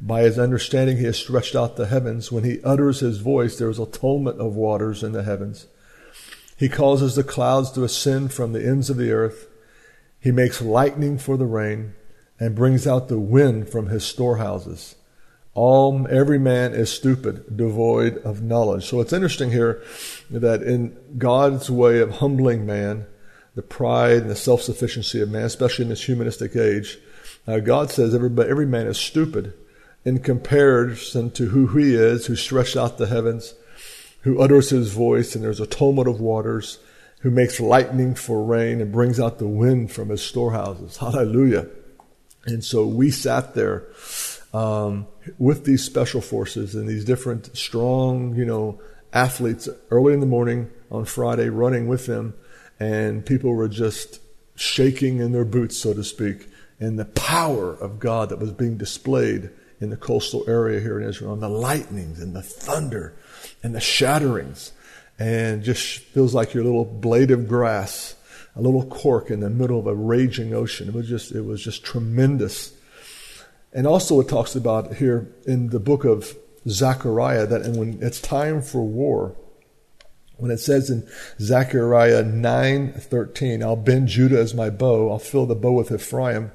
By 0.00 0.22
his 0.22 0.40
understanding, 0.40 0.96
he 0.96 1.04
has 1.04 1.16
stretched 1.16 1.54
out 1.54 1.76
the 1.76 1.86
heavens. 1.86 2.32
When 2.32 2.42
he 2.42 2.60
utters 2.64 2.98
his 2.98 3.18
voice, 3.18 3.56
there 3.56 3.70
is 3.70 3.78
a 3.78 3.86
tumult 3.86 4.38
of 4.38 4.56
waters 4.56 5.04
in 5.04 5.12
the 5.12 5.22
heavens. 5.22 5.68
He 6.56 6.68
causes 6.68 7.14
the 7.14 7.22
clouds 7.22 7.70
to 7.72 7.84
ascend 7.84 8.32
from 8.32 8.52
the 8.52 8.66
ends 8.66 8.90
of 8.90 8.96
the 8.96 9.12
earth. 9.12 9.46
He 10.18 10.32
makes 10.32 10.60
lightning 10.60 11.16
for 11.16 11.36
the 11.36 11.46
rain 11.46 11.94
and 12.40 12.56
brings 12.56 12.88
out 12.88 13.06
the 13.06 13.20
wind 13.20 13.68
from 13.68 13.86
his 13.86 14.04
storehouses. 14.04 14.96
All, 15.54 16.08
every 16.10 16.40
man 16.40 16.72
is 16.72 16.90
stupid, 16.90 17.56
devoid 17.56 18.18
of 18.18 18.42
knowledge. 18.42 18.86
So 18.86 19.00
it's 19.00 19.12
interesting 19.12 19.52
here 19.52 19.80
that 20.28 20.60
in 20.60 20.98
God's 21.18 21.70
way 21.70 22.00
of 22.00 22.16
humbling 22.16 22.66
man, 22.66 23.06
the 23.54 23.62
pride 23.62 24.22
and 24.22 24.30
the 24.30 24.36
self 24.36 24.62
sufficiency 24.62 25.20
of 25.20 25.30
man, 25.30 25.44
especially 25.44 25.84
in 25.84 25.88
this 25.88 26.04
humanistic 26.04 26.56
age. 26.56 26.98
Uh, 27.46 27.58
God 27.58 27.90
says 27.90 28.14
everybody, 28.14 28.50
every 28.50 28.66
man 28.66 28.86
is 28.86 28.98
stupid 28.98 29.52
in 30.04 30.18
comparison 30.18 31.30
to 31.32 31.46
who 31.46 31.66
he 31.78 31.94
is, 31.94 32.26
who 32.26 32.36
stretched 32.36 32.76
out 32.76 32.98
the 32.98 33.06
heavens, 33.06 33.54
who 34.22 34.40
utters 34.40 34.70
his 34.70 34.92
voice, 34.92 35.34
and 35.34 35.44
there's 35.44 35.60
a 35.60 35.66
tumult 35.66 36.08
of 36.08 36.20
waters, 36.20 36.78
who 37.20 37.30
makes 37.30 37.60
lightning 37.60 38.14
for 38.14 38.44
rain 38.44 38.80
and 38.80 38.92
brings 38.92 39.18
out 39.18 39.38
the 39.38 39.48
wind 39.48 39.90
from 39.90 40.10
his 40.10 40.22
storehouses. 40.22 40.96
Hallelujah. 40.98 41.68
And 42.46 42.62
so 42.62 42.86
we 42.86 43.10
sat 43.10 43.54
there 43.54 43.84
um, 44.52 45.06
with 45.38 45.64
these 45.64 45.82
special 45.82 46.20
forces 46.20 46.74
and 46.74 46.86
these 46.86 47.04
different 47.04 47.56
strong, 47.56 48.36
you 48.36 48.44
know, 48.44 48.80
athletes 49.12 49.68
early 49.90 50.12
in 50.12 50.20
the 50.20 50.26
morning 50.26 50.70
on 50.90 51.04
Friday 51.04 51.48
running 51.48 51.88
with 51.88 52.06
them, 52.06 52.34
and 52.80 53.24
people 53.24 53.52
were 53.52 53.68
just 53.68 54.20
shaking 54.56 55.18
in 55.18 55.32
their 55.32 55.44
boots, 55.44 55.76
so 55.76 55.94
to 55.94 56.04
speak, 56.04 56.48
and 56.80 56.98
the 56.98 57.04
power 57.04 57.72
of 57.72 57.98
God 57.98 58.28
that 58.28 58.38
was 58.38 58.52
being 58.52 58.76
displayed 58.76 59.50
in 59.80 59.90
the 59.90 59.96
coastal 59.96 60.44
area 60.48 60.80
here 60.80 61.00
in 61.00 61.08
Israel, 61.08 61.32
and 61.32 61.42
the 61.42 61.48
lightnings 61.48 62.20
and 62.20 62.34
the 62.34 62.42
thunder 62.42 63.14
and 63.62 63.74
the 63.74 63.80
shatterings, 63.80 64.72
and 65.18 65.62
just 65.62 65.98
feels 65.98 66.34
like 66.34 66.54
your 66.54 66.64
little 66.64 66.84
blade 66.84 67.30
of 67.30 67.48
grass, 67.48 68.16
a 68.56 68.62
little 68.62 68.86
cork 68.86 69.30
in 69.30 69.40
the 69.40 69.50
middle 69.50 69.78
of 69.78 69.86
a 69.86 69.94
raging 69.94 70.54
ocean. 70.54 70.88
It 70.88 70.94
was 70.94 71.08
just, 71.08 71.32
it 71.32 71.42
was 71.42 71.62
just 71.62 71.84
tremendous. 71.84 72.72
And 73.72 73.86
also, 73.86 74.20
it 74.20 74.28
talks 74.28 74.54
about 74.54 74.94
here 74.94 75.28
in 75.46 75.70
the 75.70 75.80
book 75.80 76.04
of 76.04 76.36
Zechariah 76.68 77.46
that 77.46 77.62
when 77.76 77.98
it's 78.00 78.20
time 78.20 78.62
for 78.62 78.82
war, 78.82 79.36
when 80.36 80.50
it 80.50 80.58
says 80.58 80.90
in 80.90 81.06
Zechariah 81.40 82.22
9:13, 82.24 83.62
I'll 83.62 83.76
bend 83.76 84.08
Judah 84.08 84.38
as 84.38 84.54
my 84.54 84.70
bow, 84.70 85.10
I'll 85.10 85.18
fill 85.18 85.46
the 85.46 85.54
bow 85.54 85.72
with 85.72 85.92
Ephraim, 85.92 86.50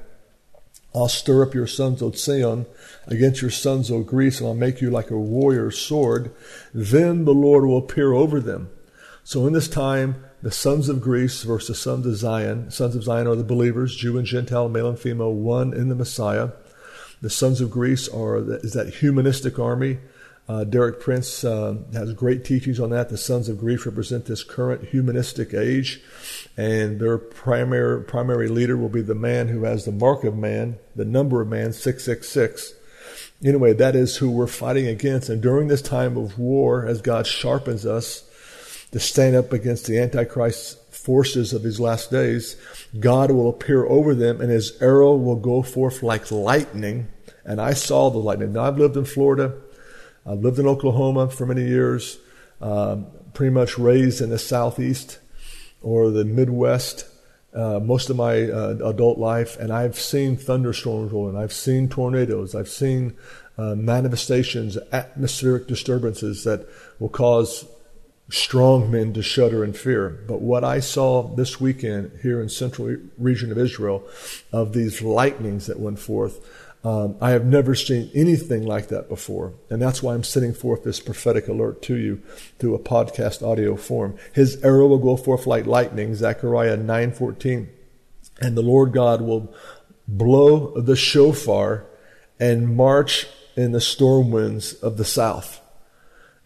I'll 0.94 1.08
stir 1.08 1.44
up 1.44 1.54
your 1.54 1.68
sons, 1.68 2.02
O 2.02 2.12
Zion, 2.12 2.66
against 3.08 3.42
your 3.42 3.52
sons, 3.52 3.92
O 3.92 4.02
Greece, 4.02 4.40
and 4.40 4.48
I'll 4.48 4.56
make 4.56 4.82
you 4.82 4.90
like 4.90 5.12
a 5.12 5.18
warrior's 5.18 5.78
sword. 5.78 6.32
Then 6.74 7.26
the 7.26 7.34
Lord 7.34 7.66
will 7.66 7.78
appear 7.78 8.14
over 8.14 8.40
them. 8.40 8.70
So 9.24 9.46
in 9.46 9.54
this 9.54 9.68
time, 9.68 10.24
the 10.42 10.52
sons 10.52 10.90
of 10.90 11.02
Greece 11.02 11.44
versus 11.44 11.68
the 11.68 11.76
sons 11.76 12.08
of 12.08 12.16
Zion. 12.16 12.72
Sons 12.72 12.96
of 12.96 13.04
Zion 13.04 13.28
are 13.28 13.36
the 13.36 13.44
believers, 13.44 13.96
Jew 13.96 14.18
and 14.18 14.26
Gentile, 14.26 14.70
male 14.70 14.90
and 14.90 14.98
female, 14.98 15.34
one 15.34 15.74
in 15.74 15.90
the 15.90 15.96
Messiah. 15.96 16.50
The 17.22 17.30
sons 17.30 17.62
of 17.62 17.70
Greece 17.70 18.08
are 18.08 18.42
the, 18.42 18.56
is 18.62 18.74
that 18.74 18.96
humanistic 18.96 19.60
army. 19.60 20.00
Uh, 20.50 20.64
Derek 20.64 21.00
Prince 21.00 21.44
uh, 21.44 21.76
has 21.94 22.12
great 22.14 22.44
teachings 22.44 22.80
on 22.80 22.90
that. 22.90 23.10
The 23.10 23.20
sons 23.20 23.50
of 23.50 23.60
Greece 23.60 23.86
represent 23.86 24.26
this 24.26 24.44
current 24.44 24.90
humanistic 24.90 25.54
age, 25.54 26.02
and 26.58 27.00
their 27.00 27.20
primary 27.20 28.04
primary 28.04 28.48
leader 28.48 28.76
will 28.76 28.90
be 28.90 29.04
the 29.04 29.14
man 29.14 29.50
who 29.50 29.66
has 29.66 29.86
the 29.86 29.92
mark 29.92 30.24
of 30.24 30.36
man, 30.36 30.80
the 30.96 31.06
number 31.06 31.40
of 31.40 31.48
man, 31.48 31.72
six 31.72 32.04
six 32.04 32.28
six. 32.28 32.74
Anyway, 33.46 33.74
that 33.74 33.96
is 33.96 34.18
who 34.18 34.32
we're 34.32 34.48
fighting 34.48 34.88
against. 34.88 35.30
And 35.30 35.40
during 35.40 35.68
this 35.68 35.84
time 35.84 36.18
of 36.18 36.40
war, 36.40 36.84
as 36.84 37.00
God 37.00 37.28
sharpens 37.28 37.86
us 37.86 38.24
to 38.92 39.00
stand 39.00 39.36
up 39.36 39.54
against 39.54 39.86
the 39.86 40.00
Antichrist 40.00 40.92
forces 40.92 41.54
of 41.54 41.62
these 41.62 41.80
last 41.80 42.10
days, 42.10 42.58
God 43.00 43.30
will 43.30 43.50
appear 43.50 43.86
over 43.86 44.16
them 44.16 44.42
and 44.42 44.50
his 44.50 44.82
arrow 44.82 45.16
will 45.16 45.36
go 45.36 45.62
forth 45.62 46.02
like 46.02 46.32
lightning. 46.32 47.08
And 47.46 47.62
I 47.62 47.74
saw 47.74 48.10
the 48.10 48.18
lightning. 48.18 48.54
Now, 48.54 48.64
I've 48.64 48.80
lived 48.80 48.98
in 48.98 49.06
Florida. 49.06 49.54
I've 50.26 50.40
lived 50.40 50.60
in 50.60 50.68
Oklahoma 50.68 51.30
for 51.30 51.46
many 51.46 51.66
years, 51.66 52.18
um, 52.62 53.08
pretty 53.34 53.54
much 53.54 53.78
raised 53.78 54.22
in 54.22 54.30
the 54.30 54.40
southeast 54.40 55.20
or 55.82 56.12
the 56.12 56.26
Midwest 56.26 57.06
uh, 57.54 57.80
most 57.80 58.10
of 58.10 58.16
my 58.16 58.44
uh, 58.44 58.78
adult 58.86 59.18
life, 59.18 59.58
and 59.60 59.74
I've 59.74 59.98
seen 59.98 60.38
thunderstorms 60.38 61.12
rolling. 61.12 61.36
I've 61.36 61.54
seen 61.54 61.90
tornadoes. 61.90 62.54
I've 62.54 62.70
seen 62.70 63.18
uh, 63.58 63.76
manifestations, 63.76 64.78
atmospheric 64.92 65.68
disturbances 65.68 66.44
that 66.44 66.68
will 67.00 67.10
cause 67.10 67.66
strong 68.30 68.92
men 68.92 69.14
to 69.14 69.24
shudder 69.24 69.64
in 69.64 69.74
fear. 69.74 70.10
But 70.28 70.42
what 70.42 70.64
I 70.64 70.80
saw 70.80 71.24
this 71.24 71.60
weekend 71.60 72.20
here 72.22 72.40
in 72.40 72.50
central 72.50 72.96
region 73.18 73.52
of 73.52 73.58
Israel, 73.58 74.08
of 74.54 74.74
these 74.74 75.02
lightnings 75.02 75.66
that 75.66 75.80
went 75.80 75.98
forth, 75.98 76.40
um, 76.84 77.18
I 77.20 77.32
have 77.32 77.46
never 77.46 77.76
seen 77.76 78.10
anything 78.14 78.66
like 78.66 78.88
that 78.88 79.10
before. 79.10 79.54
And 79.70 79.82
that's 79.82 80.02
why 80.02 80.14
I'm 80.14 80.24
sending 80.24 80.54
forth 80.54 80.84
this 80.84 81.02
prophetic 81.02 81.48
alert 81.48 81.82
to 81.84 81.98
you 81.98 82.22
through 82.58 82.76
a 82.76 82.80
podcast 82.80 83.46
audio 83.46 83.76
form. 83.76 84.18
His 84.34 84.64
arrow 84.64 84.88
will 84.88 85.00
go 85.00 85.18
forth 85.18 85.46
like 85.46 85.66
lightning, 85.66 86.16
Zechariah 86.16 86.78
9:14. 86.78 87.68
And 88.42 88.56
the 88.56 88.62
Lord 88.62 88.94
God 88.94 89.22
will 89.22 89.54
blow 90.08 90.80
the 90.80 90.96
shofar 90.96 91.86
and 92.40 92.76
march 92.76 93.28
in 93.58 93.74
the 93.74 93.82
storm 93.82 94.32
winds 94.32 94.74
of 94.74 94.96
the 94.96 95.06
south. 95.06 95.60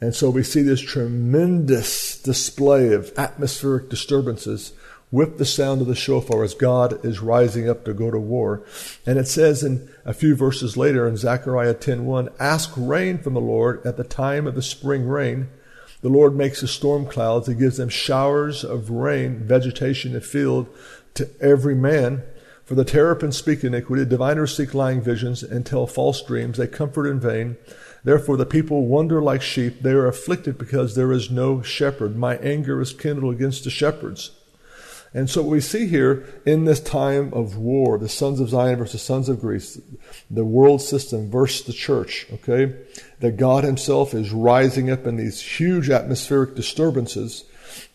And 0.02 0.16
so 0.16 0.32
we 0.32 0.44
see 0.44 0.64
this 0.64 0.82
tremendous 0.82 2.20
display 2.22 2.92
of 2.94 3.14
atmospheric 3.16 3.90
disturbances 3.90 4.74
with 5.14 5.38
the 5.38 5.46
sound 5.46 5.80
of 5.80 5.86
the 5.86 5.94
shofar 5.94 6.44
as 6.44 6.56
God 6.56 7.06
is 7.06 7.22
rising 7.22 7.70
up 7.70 7.86
to 7.86 7.94
go 7.94 8.10
to 8.10 8.18
war. 8.18 8.64
And 9.06 9.20
it 9.20 9.28
says 9.28 9.62
in 9.62 9.88
a 10.06 10.12
few 10.12 10.36
verses 10.36 10.76
later 10.76 11.08
in 11.08 11.18
Zechariah 11.18 11.76
10:1, 11.76 12.30
"Ask 12.40 12.72
rain 12.76 13.20
from 13.20 13.36
the 13.36 13.40
Lord 13.40 13.86
at 13.86 13.96
the 13.96 14.04
time 14.04 14.48
of 14.48 14.56
the 14.56 14.64
spring 14.64 15.08
rain. 15.08 15.50
The 16.02 16.10
Lord 16.10 16.36
makes 16.36 16.62
the 16.62 16.68
storm 16.68 17.06
clouds; 17.06 17.48
he 17.48 17.54
gives 17.54 17.78
them 17.78 17.90
showers 17.90 18.64
of 18.64 18.90
rain, 18.90 19.44
vegetation 19.46 20.14
the 20.14 20.20
field 20.20 20.66
to 21.14 21.30
every 21.40 21.76
man." 21.76 22.24
For 22.66 22.74
the 22.74 22.84
teraphim 22.84 23.32
speak 23.32 23.64
iniquity, 23.64 24.06
diviners 24.06 24.58
seek 24.58 24.74
lying 24.74 25.00
visions, 25.00 25.44
and 25.44 25.64
tell 25.64 25.86
false 25.86 26.24
dreams. 26.24 26.58
They 26.58 26.66
comfort 26.66 27.06
in 27.06 27.20
vain. 27.20 27.58
Therefore 28.04 28.36
the 28.36 28.48
people 28.48 28.88
wander 28.88 29.22
like 29.22 29.44
sheep. 29.44 29.84
They 29.84 29.92
are 29.92 30.08
afflicted 30.08 30.58
because 30.58 30.96
there 30.96 31.12
is 31.12 31.30
no 31.30 31.62
shepherd. 31.62 32.18
My 32.18 32.38
anger 32.38 32.82
is 32.82 32.94
kindled 32.94 33.36
against 33.36 33.64
the 33.64 33.70
shepherds. 33.70 34.32
And 35.14 35.30
so 35.30 35.44
what 35.44 35.52
we 35.52 35.62
see 35.62 35.88
here 35.88 36.26
in 36.46 36.66
this 36.66 36.80
time 36.80 37.32
of 37.34 37.56
war, 37.56 38.00
the 38.00 38.10
sons 38.10 38.40
of 38.40 38.50
Zion 38.50 38.78
versus 38.78 39.02
sons 39.04 39.30
of 39.30 39.40
Greece, 39.40 39.80
the 40.30 40.44
world 40.44 40.82
system 40.82 41.30
versus 41.30 41.66
the 41.66 41.74
church, 41.74 42.26
okay? 42.34 42.76
That 43.20 43.38
God 43.38 43.64
himself 43.64 44.16
is 44.16 44.32
rising 44.32 44.90
up 44.90 45.06
in 45.06 45.18
these 45.18 45.40
huge 45.40 45.92
atmospheric 45.92 46.56
disturbances. 46.56 47.46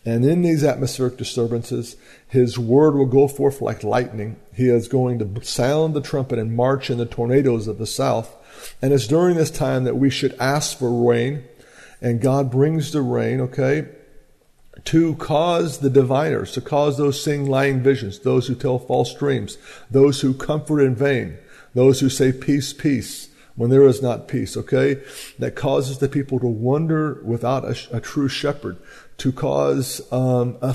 And 0.05 0.23
in 0.23 0.43
these 0.43 0.63
atmospheric 0.63 1.17
disturbances, 1.17 1.97
his 2.29 2.57
word 2.57 2.95
will 2.95 3.05
go 3.05 3.27
forth 3.27 3.61
like 3.61 3.83
lightning. 3.83 4.37
He 4.53 4.69
is 4.69 4.87
going 4.87 5.19
to 5.19 5.43
sound 5.43 5.93
the 5.93 6.01
trumpet 6.01 6.39
and 6.39 6.55
march 6.55 6.89
in 6.89 6.97
the 6.97 7.05
tornadoes 7.05 7.67
of 7.67 7.79
the 7.79 7.85
south. 7.85 8.33
And 8.81 8.93
it's 8.93 9.07
during 9.07 9.35
this 9.35 9.51
time 9.51 9.83
that 9.83 9.97
we 9.97 10.09
should 10.09 10.35
ask 10.39 10.77
for 10.77 10.89
rain, 10.89 11.43
and 12.01 12.21
God 12.21 12.49
brings 12.49 12.91
the 12.91 13.01
rain, 13.01 13.41
okay, 13.41 13.89
to 14.85 15.15
cause 15.15 15.79
the 15.79 15.89
diviners, 15.89 16.51
to 16.53 16.61
cause 16.61 16.97
those 16.97 17.23
seeing 17.23 17.49
lying 17.49 17.81
visions, 17.81 18.19
those 18.19 18.47
who 18.47 18.55
tell 18.55 18.79
false 18.79 19.13
dreams, 19.13 19.57
those 19.89 20.21
who 20.21 20.33
comfort 20.33 20.81
in 20.81 20.95
vain, 20.95 21.37
those 21.73 21.99
who 21.99 22.09
say 22.09 22.31
peace, 22.31 22.73
peace, 22.73 23.29
when 23.55 23.69
there 23.69 23.85
is 23.85 24.01
not 24.01 24.27
peace, 24.27 24.55
okay? 24.55 25.01
That 25.37 25.55
causes 25.55 25.97
the 25.97 26.07
people 26.07 26.39
to 26.39 26.47
wander 26.47 27.21
without 27.25 27.65
a, 27.65 27.97
a 27.97 27.99
true 27.99 28.29
shepherd, 28.29 28.77
to 29.17 29.33
cause 29.33 30.01
um, 30.13 30.57
uh, 30.61 30.73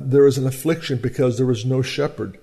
there 0.00 0.26
is 0.26 0.38
an 0.38 0.46
affliction 0.46 0.98
because 0.98 1.36
there 1.36 1.50
is 1.50 1.66
no 1.66 1.82
shepherd. 1.82 2.38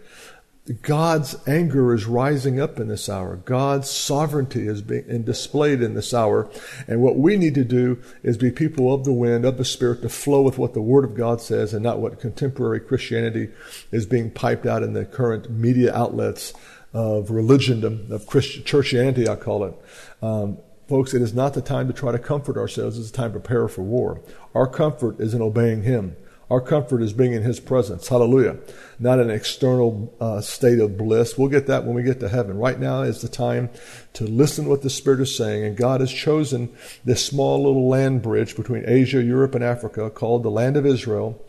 God's 0.83 1.35
anger 1.47 1.91
is 1.91 2.05
rising 2.05 2.59
up 2.59 2.79
in 2.79 2.87
this 2.87 3.09
hour. 3.09 3.37
God's 3.37 3.89
sovereignty 3.89 4.67
is 4.67 4.83
being 4.83 5.23
displayed 5.23 5.81
in 5.81 5.95
this 5.95 6.13
hour. 6.13 6.51
And 6.87 7.01
what 7.01 7.17
we 7.17 7.35
need 7.35 7.55
to 7.55 7.63
do 7.63 7.99
is 8.21 8.37
be 8.37 8.51
people 8.51 8.93
of 8.93 9.03
the 9.03 9.11
wind, 9.11 9.43
of 9.43 9.57
the 9.57 9.65
Spirit, 9.65 10.03
to 10.03 10.09
flow 10.09 10.43
with 10.43 10.59
what 10.59 10.75
the 10.75 10.81
Word 10.81 11.03
of 11.03 11.15
God 11.15 11.41
says 11.41 11.73
and 11.73 11.81
not 11.81 11.99
what 11.99 12.19
contemporary 12.19 12.79
Christianity 12.79 13.49
is 13.91 14.05
being 14.05 14.29
piped 14.29 14.67
out 14.67 14.83
in 14.83 14.93
the 14.93 15.03
current 15.03 15.49
media 15.49 15.93
outlets 15.95 16.53
of 16.93 17.29
religiondom, 17.29 18.11
of 18.11 18.27
Christian, 18.27 18.61
churchianity, 18.63 19.27
I 19.27 19.37
call 19.37 19.63
it. 19.63 19.73
Um, 20.21 20.59
folks, 20.87 21.15
it 21.15 21.23
is 21.23 21.33
not 21.33 21.55
the 21.55 21.61
time 21.61 21.87
to 21.87 21.93
try 21.93 22.11
to 22.11 22.19
comfort 22.19 22.57
ourselves. 22.57 22.99
It's 22.99 23.09
the 23.09 23.17
time 23.17 23.33
to 23.33 23.39
prepare 23.39 23.67
for 23.67 23.81
war. 23.81 24.21
Our 24.53 24.67
comfort 24.67 25.19
is 25.19 25.33
in 25.33 25.41
obeying 25.41 25.83
Him. 25.83 26.15
Our 26.51 26.59
comfort 26.59 27.01
is 27.01 27.13
being 27.13 27.31
in 27.31 27.43
His 27.43 27.61
presence. 27.61 28.09
Hallelujah. 28.09 28.57
Not 28.99 29.21
an 29.21 29.29
external 29.29 30.13
uh, 30.19 30.41
state 30.41 30.79
of 30.79 30.97
bliss. 30.97 31.37
We'll 31.37 31.47
get 31.47 31.67
that 31.67 31.85
when 31.85 31.95
we 31.95 32.03
get 32.03 32.19
to 32.19 32.27
heaven. 32.27 32.57
Right 32.57 32.77
now 32.77 33.03
is 33.03 33.21
the 33.21 33.29
time 33.29 33.69
to 34.15 34.25
listen 34.25 34.65
to 34.65 34.69
what 34.69 34.81
the 34.81 34.89
Spirit 34.89 35.21
is 35.21 35.33
saying. 35.33 35.63
And 35.63 35.77
God 35.77 36.01
has 36.01 36.11
chosen 36.11 36.75
this 37.05 37.25
small 37.25 37.63
little 37.63 37.87
land 37.87 38.21
bridge 38.21 38.57
between 38.57 38.83
Asia, 38.85 39.23
Europe, 39.23 39.55
and 39.55 39.63
Africa 39.63 40.09
called 40.09 40.43
the 40.43 40.51
land 40.51 40.75
of 40.75 40.85
Israel. 40.85 41.41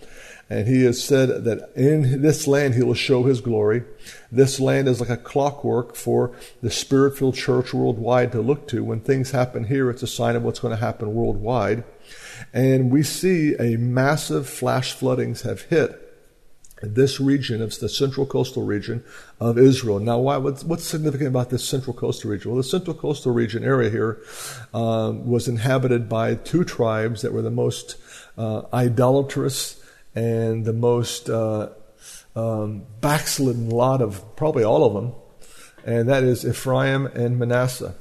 And 0.48 0.68
he 0.68 0.84
has 0.84 1.02
said 1.02 1.44
that 1.46 1.72
in 1.74 2.22
this 2.22 2.46
land 2.46 2.74
he 2.74 2.84
will 2.84 2.94
show 2.94 3.24
his 3.24 3.40
glory. 3.40 3.82
This 4.30 4.60
land 4.60 4.86
is 4.86 5.00
like 5.00 5.10
a 5.10 5.16
clockwork 5.16 5.96
for 5.96 6.32
the 6.62 6.70
spirit 6.70 7.18
filled 7.18 7.34
church 7.34 7.74
worldwide 7.74 8.30
to 8.32 8.40
look 8.40 8.68
to. 8.68 8.84
When 8.84 9.00
things 9.00 9.32
happen 9.32 9.64
here, 9.64 9.90
it's 9.90 10.04
a 10.04 10.06
sign 10.06 10.36
of 10.36 10.44
what's 10.44 10.60
going 10.60 10.76
to 10.76 10.84
happen 10.84 11.12
worldwide. 11.12 11.82
And 12.52 12.90
we 12.90 13.02
see 13.02 13.54
a 13.56 13.76
massive 13.76 14.48
flash 14.48 14.92
floodings 14.92 15.42
have 15.42 15.62
hit 15.62 16.02
this 16.82 17.20
region, 17.20 17.62
it's 17.62 17.78
the 17.78 17.88
central 17.88 18.26
coastal 18.26 18.64
region 18.64 19.04
of 19.38 19.56
Israel. 19.56 20.00
Now, 20.00 20.18
why, 20.18 20.36
what's, 20.38 20.64
what's 20.64 20.84
significant 20.84 21.28
about 21.28 21.50
this 21.50 21.64
central 21.64 21.94
coastal 21.94 22.30
region? 22.30 22.50
Well, 22.50 22.58
the 22.58 22.64
central 22.64 22.96
coastal 22.96 23.32
region 23.32 23.64
area 23.64 23.88
here 23.88 24.20
um, 24.74 25.26
was 25.26 25.48
inhabited 25.48 26.08
by 26.08 26.34
two 26.34 26.64
tribes 26.64 27.22
that 27.22 27.32
were 27.32 27.42
the 27.42 27.50
most 27.50 27.96
uh, 28.36 28.62
idolatrous 28.72 29.80
and 30.14 30.64
the 30.64 30.72
most 30.72 31.30
uh, 31.30 31.70
um, 32.34 32.84
backslidden 33.00 33.70
lot 33.70 34.02
of 34.02 34.36
probably 34.36 34.64
all 34.64 34.84
of 34.84 34.94
them, 34.94 35.12
and 35.84 36.08
that 36.08 36.22
is 36.22 36.44
Ephraim 36.44 37.06
and 37.06 37.38
Manasseh. 37.38 37.94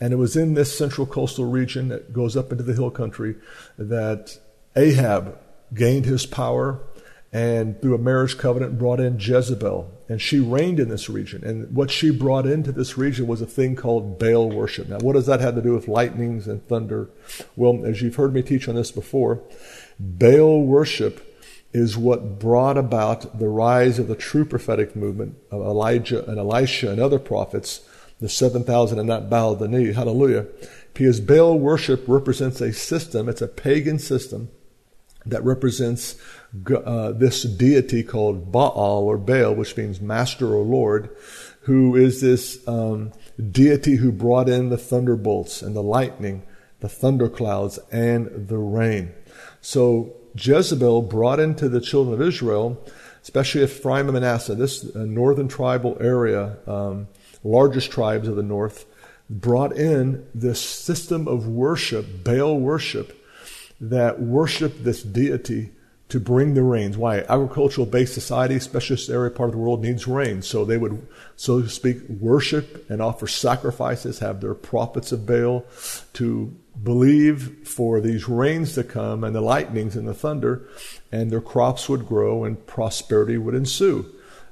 And 0.00 0.12
it 0.12 0.16
was 0.16 0.36
in 0.36 0.54
this 0.54 0.76
central 0.76 1.06
coastal 1.06 1.44
region 1.44 1.88
that 1.88 2.12
goes 2.12 2.36
up 2.36 2.52
into 2.52 2.64
the 2.64 2.74
hill 2.74 2.90
country 2.90 3.36
that 3.76 4.38
Ahab 4.76 5.38
gained 5.74 6.06
his 6.06 6.24
power 6.24 6.80
and 7.32 7.80
through 7.82 7.94
a 7.94 7.98
marriage 7.98 8.38
covenant 8.38 8.78
brought 8.78 9.00
in 9.00 9.18
Jezebel. 9.18 9.92
And 10.08 10.22
she 10.22 10.40
reigned 10.40 10.80
in 10.80 10.88
this 10.88 11.10
region. 11.10 11.44
And 11.44 11.74
what 11.74 11.90
she 11.90 12.10
brought 12.10 12.46
into 12.46 12.72
this 12.72 12.96
region 12.96 13.26
was 13.26 13.42
a 13.42 13.46
thing 13.46 13.76
called 13.76 14.18
Baal 14.18 14.48
worship. 14.48 14.88
Now, 14.88 14.98
what 14.98 15.12
does 15.12 15.26
that 15.26 15.40
have 15.40 15.54
to 15.56 15.62
do 15.62 15.74
with 15.74 15.88
lightnings 15.88 16.48
and 16.48 16.66
thunder? 16.66 17.10
Well, 17.56 17.84
as 17.84 18.00
you've 18.00 18.14
heard 18.14 18.32
me 18.32 18.42
teach 18.42 18.68
on 18.68 18.76
this 18.76 18.90
before, 18.90 19.42
Baal 19.98 20.62
worship 20.62 21.24
is 21.72 21.98
what 21.98 22.38
brought 22.38 22.78
about 22.78 23.38
the 23.38 23.48
rise 23.48 23.98
of 23.98 24.08
the 24.08 24.16
true 24.16 24.44
prophetic 24.44 24.96
movement 24.96 25.36
of 25.50 25.60
Elijah 25.60 26.24
and 26.24 26.38
Elisha 26.38 26.90
and 26.90 27.00
other 27.00 27.18
prophets, 27.18 27.82
the 28.20 28.28
7,000 28.28 28.98
and 28.98 29.08
not 29.08 29.30
bowed 29.30 29.58
the 29.58 29.68
knee. 29.68 29.92
Hallelujah. 29.92 30.46
Because 30.94 31.20
Baal 31.20 31.58
worship 31.58 32.04
represents 32.08 32.60
a 32.60 32.72
system, 32.72 33.28
it's 33.28 33.42
a 33.42 33.48
pagan 33.48 33.98
system 33.98 34.50
that 35.26 35.44
represents 35.44 36.16
uh, 36.84 37.12
this 37.12 37.42
deity 37.42 38.02
called 38.02 38.50
Baal 38.50 39.04
or 39.04 39.18
Baal, 39.18 39.54
which 39.54 39.76
means 39.76 40.00
master 40.00 40.54
or 40.54 40.64
Lord, 40.64 41.14
who 41.62 41.94
is 41.94 42.20
this 42.20 42.66
um, 42.66 43.12
deity 43.50 43.96
who 43.96 44.10
brought 44.10 44.48
in 44.48 44.70
the 44.70 44.78
thunderbolts 44.78 45.62
and 45.62 45.76
the 45.76 45.82
lightning, 45.82 46.42
the 46.80 46.88
thunderclouds, 46.88 47.78
and 47.92 48.48
the 48.48 48.58
rain. 48.58 49.12
So 49.60 50.16
Jezebel 50.34 51.02
brought 51.02 51.40
into 51.40 51.68
the 51.68 51.80
children 51.80 52.14
of 52.14 52.26
Israel, 52.26 52.82
especially 53.22 53.64
Ephraim 53.64 54.06
and 54.06 54.14
Manasseh, 54.14 54.54
this 54.54 54.84
uh, 54.96 55.00
northern 55.00 55.48
tribal 55.48 55.96
area, 56.00 56.56
um, 56.66 57.08
largest 57.44 57.90
tribes 57.90 58.28
of 58.28 58.36
the 58.36 58.42
north, 58.42 58.86
brought 59.30 59.76
in 59.76 60.26
this 60.34 60.60
system 60.60 61.28
of 61.28 61.46
worship, 61.46 62.24
Baal 62.24 62.58
worship, 62.58 63.14
that 63.80 64.20
worshiped 64.20 64.84
this 64.84 65.02
deity 65.02 65.70
to 66.08 66.18
bring 66.18 66.54
the 66.54 66.62
rains. 66.62 66.96
Why? 66.96 67.18
Agricultural 67.20 67.86
based 67.86 68.14
society, 68.14 68.54
especially 68.54 68.96
this 68.96 69.10
area 69.10 69.30
part 69.30 69.50
of 69.50 69.52
the 69.52 69.58
world, 69.58 69.82
needs 69.82 70.06
rain. 70.06 70.40
So 70.40 70.64
they 70.64 70.78
would, 70.78 71.06
so 71.36 71.60
to 71.60 71.68
speak, 71.68 71.98
worship 72.08 72.88
and 72.90 73.02
offer 73.02 73.26
sacrifices, 73.26 74.20
have 74.20 74.40
their 74.40 74.54
prophets 74.54 75.12
of 75.12 75.26
Baal 75.26 75.66
to 76.14 76.54
believe 76.82 77.68
for 77.68 78.00
these 78.00 78.28
rains 78.28 78.74
to 78.74 78.84
come 78.84 79.22
and 79.22 79.34
the 79.34 79.40
lightnings 79.40 79.96
and 79.96 80.08
the 80.08 80.14
thunder, 80.14 80.66
and 81.12 81.30
their 81.30 81.40
crops 81.40 81.88
would 81.88 82.06
grow 82.06 82.44
and 82.44 82.66
prosperity 82.66 83.36
would 83.36 83.54
ensue. 83.54 84.06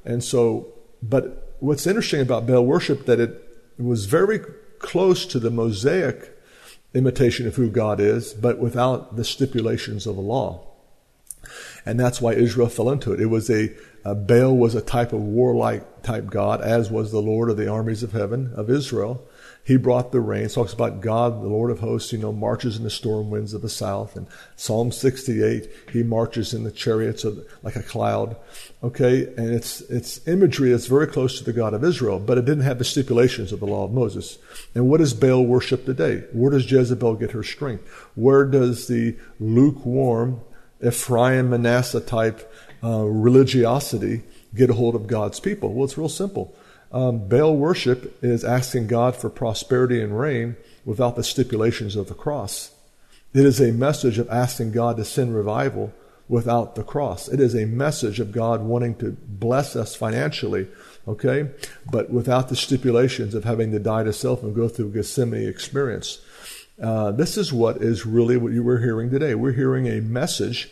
And 0.05 0.23
so, 0.23 0.69
but 1.03 1.46
what's 1.61 1.87
interesting 1.87 2.21
about 2.21 2.47
Baal 2.47 2.65
worship 2.65 3.07
that 3.07 3.21
it 3.21 3.43
was 3.79 4.07
very 4.07 4.41
close 4.79 5.27
to 5.27 5.39
the 5.39 5.51
Mosaic 5.51 6.37
imitation 6.95 7.47
of 7.47 7.57
who 7.57 7.71
God 7.71 8.01
is, 8.01 8.33
but 8.33 8.59
without 8.59 9.17
the 9.17 9.25
stipulations 9.25 10.07
of 10.07 10.17
the 10.17 10.23
law. 10.23 10.67
And 11.85 12.01
that's 12.01 12.21
why 12.21 12.33
Israel 12.33 12.69
fell 12.69 12.91
into 12.91 13.13
it. 13.13 13.21
It 13.21 13.27
was 13.27 13.49
a, 13.51 13.75
a 14.05 14.15
Baal 14.15 14.57
was 14.57 14.75
a 14.75 14.81
type 14.81 15.13
of 15.13 15.21
warlike 15.21 16.03
type 16.03 16.27
God, 16.27 16.61
as 16.61 16.91
was 16.91 17.13
the 17.13 17.23
Lord 17.23 17.51
of 17.51 17.57
the 17.57 17.69
armies 17.69 18.03
of 18.03 18.13
heaven 18.13 18.53
of 18.57 18.71
Israel. 18.71 19.23
He 19.67 19.77
brought 19.77 20.13
the 20.13 20.21
rain. 20.21 20.45
It 20.45 20.53
talks 20.53 20.73
about 20.73 21.01
God, 21.01 21.43
the 21.43 21.49
Lord 21.49 21.73
of 21.73 21.81
hosts, 21.81 22.13
you 22.13 22.19
know, 22.19 22.33
marches 22.33 22.77
in 22.77 22.85
the 22.85 22.91
storm 22.91 23.31
winds 23.31 23.53
of 23.53 23.63
the 23.63 23.69
south. 23.69 24.15
And 24.15 24.29
Psalm 24.55 24.93
68, 24.93 25.69
he 25.93 26.05
marches 26.05 26.55
in 26.55 26.63
the 26.63 26.71
chariots 26.71 27.25
of, 27.25 27.45
like 27.65 27.75
a 27.75 27.83
cloud. 27.83 28.37
Okay, 28.85 29.25
and 29.25 29.53
it's 29.53 29.81
it's 29.81 30.25
imagery 30.29 30.71
that's 30.71 30.87
very 30.87 31.09
close 31.09 31.39
to 31.39 31.45
the 31.45 31.53
God 31.53 31.75
of 31.75 31.83
Israel, 31.83 32.21
but 32.21 32.39
it 32.39 32.45
didn't 32.45 32.63
have 32.63 32.79
the 32.79 32.85
stipulations 32.85 33.51
of 33.51 33.59
the 33.59 33.67
law 33.67 33.85
of 33.85 33.91
Moses. 33.91 34.39
And 34.77 34.89
what 34.89 34.99
does 34.99 35.15
Baal 35.15 35.45
worship 35.45 35.85
today? 35.85 36.23
Where 36.33 36.53
does 36.53 36.71
Jezebel 36.71 37.17
get 37.17 37.33
her 37.33 37.43
strength? 37.43 37.89
Where 38.15 38.45
does 38.45 38.87
the 38.87 39.17
lukewarm 39.41 40.43
Ephraim 40.81 41.51
Manasseh 41.51 42.03
type 42.03 42.53
uh, 42.85 43.03
religiosity 43.05 44.23
get 44.55 44.71
a 44.71 44.75
hold 44.75 44.95
of 44.95 45.09
God's 45.09 45.41
people? 45.41 45.75
Well, 45.75 45.87
it's 45.87 45.99
real 45.99 46.09
simple. 46.09 46.55
Um, 46.93 47.29
Baal 47.29 47.57
worship 47.57 48.23
is 48.23 48.45
asking 48.45 48.87
God 48.87 49.17
for 49.17 49.29
prosperity 49.29 50.01
and 50.01 50.19
rain 50.19 50.57
without 50.85 51.17
the 51.17 51.25
stipulations 51.25 51.97
of 51.97 52.09
the 52.09 52.15
cross. 52.15 52.71
It 53.35 53.45
is 53.45 53.61
a 53.61 53.73
message 53.73 54.19
of 54.19 54.31
asking 54.31 54.73
God 54.73 54.97
to 54.97 55.05
send 55.05 55.35
revival 55.35 55.93
without 56.29 56.75
the 56.75 56.83
cross. 56.83 57.29
It 57.29 57.41
is 57.41 57.55
a 57.55 57.67
message 57.67 58.19
of 58.19 58.33
God 58.33 58.63
wanting 58.63 58.97
to 58.97 59.13
bless 59.13 59.77
us 59.77 59.95
financially, 59.95 60.69
okay, 61.07 61.51
but 61.91 62.11
without 62.11 62.49
the 62.49 62.57
stipulations 62.57 63.35
of 63.35 63.45
having 63.45 63.71
to 63.73 63.79
die 63.79 64.05
to 64.05 64.13
self 64.13 64.43
and 64.43 64.55
go 64.55 64.69
through 64.69 64.89
a 64.89 64.91
Gethsemane 64.91 65.49
experience. 65.49 66.21
Uh, 66.83 67.11
this 67.13 67.37
is 67.37 67.53
what 67.53 67.79
is 67.79 68.05
really 68.05 68.37
what 68.37 68.53
you 68.53 68.63
were 68.63 68.81
hearing 68.81 69.11
today. 69.11 69.35
We're 69.35 69.53
hearing 69.53 69.87
a 69.87 70.01
message 70.01 70.71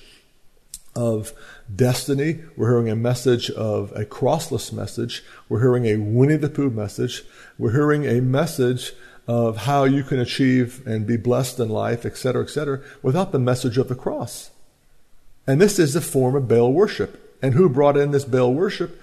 of 0.94 1.33
destiny. 1.74 2.40
We're 2.57 2.70
hearing 2.70 2.90
a 2.90 2.96
message 2.96 3.50
of 3.50 3.92
a 3.92 4.04
crossless 4.04 4.72
message. 4.72 5.24
We're 5.48 5.61
hearing 5.61 5.87
a 5.87 5.96
Winnie 5.96 6.37
the 6.37 6.48
Pooh 6.48 6.70
message. 6.70 7.24
We're 7.59 7.72
hearing 7.72 8.07
a 8.07 8.20
message 8.20 8.92
of 9.26 9.59
how 9.59 9.85
you 9.85 10.02
can 10.02 10.20
achieve 10.20 10.87
and 10.87 11.07
be 11.07 11.16
blessed 11.16 11.59
in 11.59 11.68
life, 11.68 12.04
etc., 12.04 12.42
etc., 12.42 12.80
without 13.02 13.33
the 13.33 13.38
message 13.38 13.78
of 13.78 13.88
the 13.88 13.94
cross. 13.94 14.50
And 15.46 15.61
this 15.61 15.78
is 15.78 15.96
a 15.96 16.00
form 16.00 16.35
of 16.35 16.48
Baal 16.48 16.72
worship. 16.72 17.20
And 17.42 17.54
who 17.54 17.68
brought 17.68 17.96
in 17.96 18.11
this 18.11 18.24
Baal 18.24 18.54
worship 18.54 19.00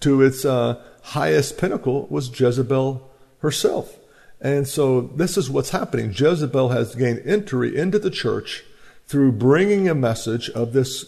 to 0.00 0.22
its 0.22 0.44
uh, 0.44 0.82
highest 1.02 1.58
pinnacle 1.58 2.06
was 2.10 2.38
Jezebel 2.38 3.08
herself. 3.38 3.96
And 4.40 4.66
so 4.66 5.02
this 5.02 5.36
is 5.36 5.50
what's 5.50 5.70
happening. 5.70 6.12
Jezebel 6.14 6.70
has 6.70 6.94
gained 6.94 7.22
entry 7.24 7.76
into 7.76 7.98
the 7.98 8.10
church 8.10 8.64
through 9.10 9.32
bringing 9.32 9.88
a 9.88 9.94
message 9.94 10.48
of 10.50 10.72
this 10.72 11.04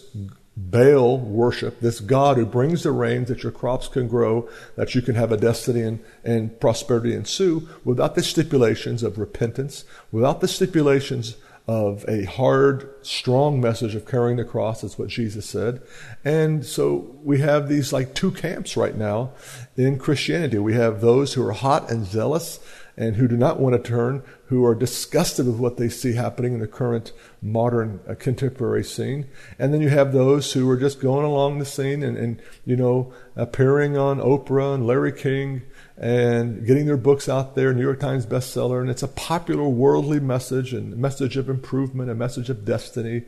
Baal 0.57 1.17
worship, 1.17 1.79
this 1.79 2.01
God 2.01 2.35
who 2.35 2.45
brings 2.45 2.83
the 2.83 2.91
rains 2.91 3.29
that 3.29 3.43
your 3.43 3.51
crops 3.53 3.87
can 3.87 4.09
grow, 4.09 4.49
that 4.75 4.93
you 4.93 5.01
can 5.01 5.15
have 5.15 5.31
a 5.31 5.37
destiny 5.37 5.81
and, 5.81 5.99
and 6.21 6.59
prosperity 6.59 7.15
ensue, 7.15 7.67
without 7.85 8.15
the 8.15 8.21
stipulations 8.21 9.03
of 9.03 9.17
repentance, 9.17 9.85
without 10.11 10.41
the 10.41 10.49
stipulations 10.49 11.37
of 11.65 12.03
a 12.09 12.25
hard, 12.25 12.89
strong 13.03 13.61
message 13.61 13.95
of 13.95 14.05
carrying 14.05 14.35
the 14.35 14.43
cross. 14.43 14.81
That's 14.81 14.99
what 14.99 15.07
Jesus 15.07 15.45
said. 15.45 15.81
And 16.25 16.65
so 16.65 17.15
we 17.23 17.39
have 17.39 17.69
these 17.69 17.93
like 17.93 18.13
two 18.13 18.31
camps 18.31 18.75
right 18.75 18.97
now 18.97 19.31
in 19.77 19.97
Christianity. 19.97 20.57
We 20.59 20.73
have 20.73 20.99
those 20.99 21.35
who 21.35 21.47
are 21.47 21.53
hot 21.53 21.89
and 21.89 22.05
zealous 22.05 22.59
and 22.97 23.15
who 23.15 23.27
do 23.27 23.37
not 23.37 23.59
want 23.59 23.75
to 23.75 23.89
turn, 23.89 24.23
who 24.47 24.65
are 24.65 24.75
disgusted 24.75 25.47
with 25.47 25.55
what 25.55 25.77
they 25.77 25.89
see 25.89 26.13
happening 26.13 26.53
in 26.53 26.59
the 26.59 26.67
current 26.67 27.11
modern 27.43 27.99
uh, 28.07 28.15
contemporary 28.15 28.83
scene. 28.83 29.27
And 29.59 29.73
then 29.73 29.81
you 29.81 29.89
have 29.89 30.13
those 30.13 30.53
who 30.53 30.69
are 30.69 30.77
just 30.77 31.01
going 31.01 31.25
along 31.25 31.59
the 31.59 31.65
scene 31.65 32.01
and, 32.01 32.17
and, 32.17 32.41
you 32.65 32.75
know, 32.75 33.13
appearing 33.35 33.97
on 33.97 34.19
Oprah 34.19 34.73
and 34.73 34.87
Larry 34.87 35.11
King 35.11 35.63
and 35.97 36.65
getting 36.65 36.85
their 36.85 36.97
books 36.97 37.27
out 37.27 37.55
there, 37.55 37.73
New 37.73 37.81
York 37.81 37.99
Times 37.99 38.25
bestseller. 38.25 38.81
And 38.81 38.89
it's 38.89 39.03
a 39.03 39.07
popular 39.09 39.67
worldly 39.67 40.19
message 40.19 40.73
and 40.73 40.95
message 40.97 41.35
of 41.35 41.49
improvement, 41.49 42.09
a 42.09 42.15
message 42.15 42.49
of 42.49 42.65
destiny, 42.65 43.23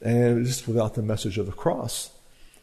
and 0.00 0.44
just 0.46 0.66
without 0.66 0.94
the 0.94 1.02
message 1.02 1.38
of 1.38 1.46
the 1.46 1.52
cross. 1.52 2.10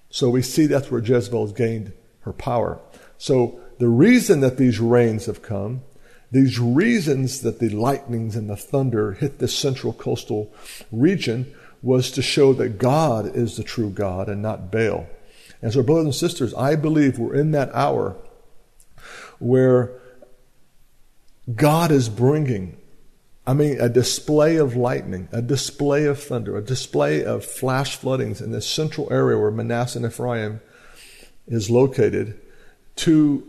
So 0.09 0.29
we 0.29 0.41
see 0.41 0.65
that's 0.65 0.89
where 0.89 1.01
Jezebel 1.01 1.45
has 1.45 1.53
gained 1.53 1.93
her 2.21 2.33
power. 2.33 2.79
So 3.17 3.59
the 3.77 3.87
reason 3.87 4.39
that 4.39 4.57
these 4.57 4.79
rains 4.79 5.27
have 5.27 5.41
come 5.41 5.81
these 6.35 6.59
reasons 6.59 7.43
that 7.43 7.59
the 7.59 7.69
lightnings 7.69 8.35
and 8.35 8.49
the 8.49 8.57
thunder 8.57 9.13
hit 9.13 9.39
this 9.39 9.57
central 9.57 9.93
coastal 9.93 10.53
region 10.91 11.55
was 11.81 12.11
to 12.11 12.21
show 12.21 12.51
that 12.51 12.77
God 12.77 13.33
is 13.37 13.55
the 13.55 13.63
true 13.63 13.89
God 13.89 14.27
and 14.27 14.41
not 14.41 14.69
Baal. 14.69 15.07
And 15.61 15.71
so, 15.71 15.81
brothers 15.81 16.03
and 16.03 16.15
sisters, 16.15 16.53
I 16.53 16.75
believe 16.75 17.17
we're 17.17 17.35
in 17.35 17.51
that 17.51 17.73
hour 17.73 18.17
where 19.39 19.97
God 21.55 21.89
is 21.89 22.09
bringing, 22.09 22.75
I 23.47 23.53
mean, 23.53 23.79
a 23.79 23.87
display 23.87 24.57
of 24.57 24.75
lightning, 24.75 25.29
a 25.31 25.41
display 25.41 26.03
of 26.03 26.21
thunder, 26.21 26.57
a 26.57 26.61
display 26.61 27.23
of 27.23 27.45
flash 27.45 27.95
floodings 27.95 28.41
in 28.41 28.51
this 28.51 28.69
central 28.69 29.07
area 29.09 29.39
where 29.39 29.51
Manasseh 29.51 29.99
and 29.99 30.05
Ephraim 30.05 30.59
is 31.47 31.69
located 31.69 32.37
to 32.97 33.41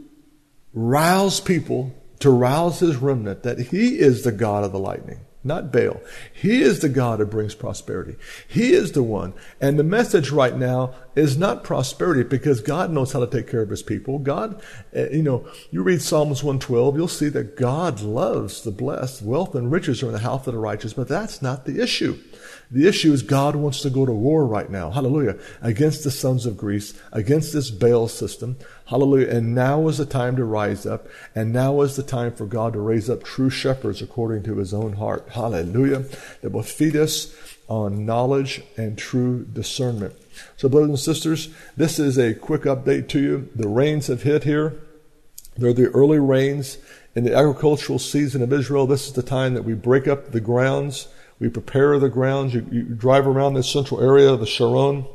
rouse 0.72 1.40
people 1.40 1.92
to 2.20 2.30
rouse 2.30 2.80
his 2.80 2.96
remnant 2.96 3.42
that 3.42 3.58
he 3.58 3.98
is 3.98 4.22
the 4.22 4.32
God 4.32 4.64
of 4.64 4.72
the 4.72 4.78
lightning, 4.78 5.20
not 5.44 5.72
Baal. 5.72 6.00
He 6.32 6.62
is 6.62 6.80
the 6.80 6.88
God 6.88 7.18
who 7.18 7.26
brings 7.26 7.54
prosperity. 7.54 8.16
He 8.48 8.72
is 8.72 8.92
the 8.92 9.02
one. 9.02 9.34
And 9.60 9.78
the 9.78 9.84
message 9.84 10.30
right 10.30 10.56
now 10.56 10.94
is 11.14 11.36
not 11.36 11.64
prosperity 11.64 12.22
because 12.22 12.60
God 12.60 12.90
knows 12.90 13.12
how 13.12 13.20
to 13.20 13.26
take 13.26 13.48
care 13.50 13.62
of 13.62 13.70
his 13.70 13.82
people. 13.82 14.18
God, 14.18 14.62
eh, 14.92 15.08
you 15.12 15.22
know, 15.22 15.46
you 15.70 15.82
read 15.82 16.02
Psalms 16.02 16.42
112, 16.42 16.96
you'll 16.96 17.08
see 17.08 17.28
that 17.28 17.56
God 17.56 18.00
loves 18.00 18.62
the 18.62 18.70
blessed. 18.70 19.22
Wealth 19.22 19.54
and 19.54 19.70
riches 19.70 20.02
are 20.02 20.06
in 20.06 20.12
the 20.12 20.18
house 20.20 20.46
of 20.46 20.54
the 20.54 20.58
righteous, 20.58 20.94
but 20.94 21.08
that's 21.08 21.42
not 21.42 21.64
the 21.64 21.80
issue. 21.82 22.18
The 22.70 22.86
issue 22.86 23.12
is 23.12 23.22
God 23.22 23.56
wants 23.56 23.80
to 23.82 23.90
go 23.90 24.06
to 24.06 24.12
war 24.12 24.46
right 24.46 24.70
now. 24.70 24.90
Hallelujah. 24.90 25.38
Against 25.62 26.04
the 26.04 26.10
sons 26.10 26.46
of 26.46 26.56
Greece, 26.56 26.94
against 27.12 27.52
this 27.52 27.70
Baal 27.70 28.08
system. 28.08 28.56
Hallelujah. 28.86 29.28
And 29.28 29.54
now 29.54 29.88
is 29.88 29.98
the 29.98 30.06
time 30.06 30.36
to 30.36 30.44
rise 30.44 30.86
up. 30.86 31.08
And 31.34 31.52
now 31.52 31.80
is 31.80 31.96
the 31.96 32.02
time 32.02 32.32
for 32.32 32.46
God 32.46 32.72
to 32.74 32.80
raise 32.80 33.10
up 33.10 33.24
true 33.24 33.50
shepherds 33.50 34.02
according 34.02 34.42
to 34.44 34.56
his 34.56 34.72
own 34.72 34.94
heart. 34.94 35.28
Hallelujah. 35.30 36.04
That 36.42 36.52
will 36.52 36.62
feed 36.62 36.96
us 36.96 37.34
on 37.68 38.06
knowledge 38.06 38.62
and 38.76 38.96
true 38.96 39.44
discernment. 39.44 40.14
So, 40.56 40.68
brothers 40.68 40.90
and 40.90 40.98
sisters, 40.98 41.48
this 41.76 41.98
is 41.98 42.18
a 42.18 42.34
quick 42.34 42.62
update 42.62 43.08
to 43.08 43.20
you. 43.20 43.48
The 43.54 43.68
rains 43.68 44.06
have 44.06 44.22
hit 44.22 44.44
here. 44.44 44.80
They're 45.56 45.72
the 45.72 45.88
early 45.88 46.18
rains 46.18 46.78
in 47.14 47.24
the 47.24 47.34
agricultural 47.34 47.98
season 47.98 48.42
of 48.42 48.52
Israel. 48.52 48.86
This 48.86 49.06
is 49.06 49.14
the 49.14 49.22
time 49.22 49.54
that 49.54 49.64
we 49.64 49.74
break 49.74 50.06
up 50.06 50.32
the 50.32 50.40
grounds 50.40 51.08
we 51.38 51.48
prepare 51.48 51.98
the 51.98 52.08
grounds. 52.08 52.54
You, 52.54 52.66
you 52.70 52.82
drive 52.82 53.26
around 53.26 53.54
this 53.54 53.70
central 53.70 54.00
area 54.00 54.32
of 54.32 54.40
the 54.40 54.46
Sharon. 54.46 55.06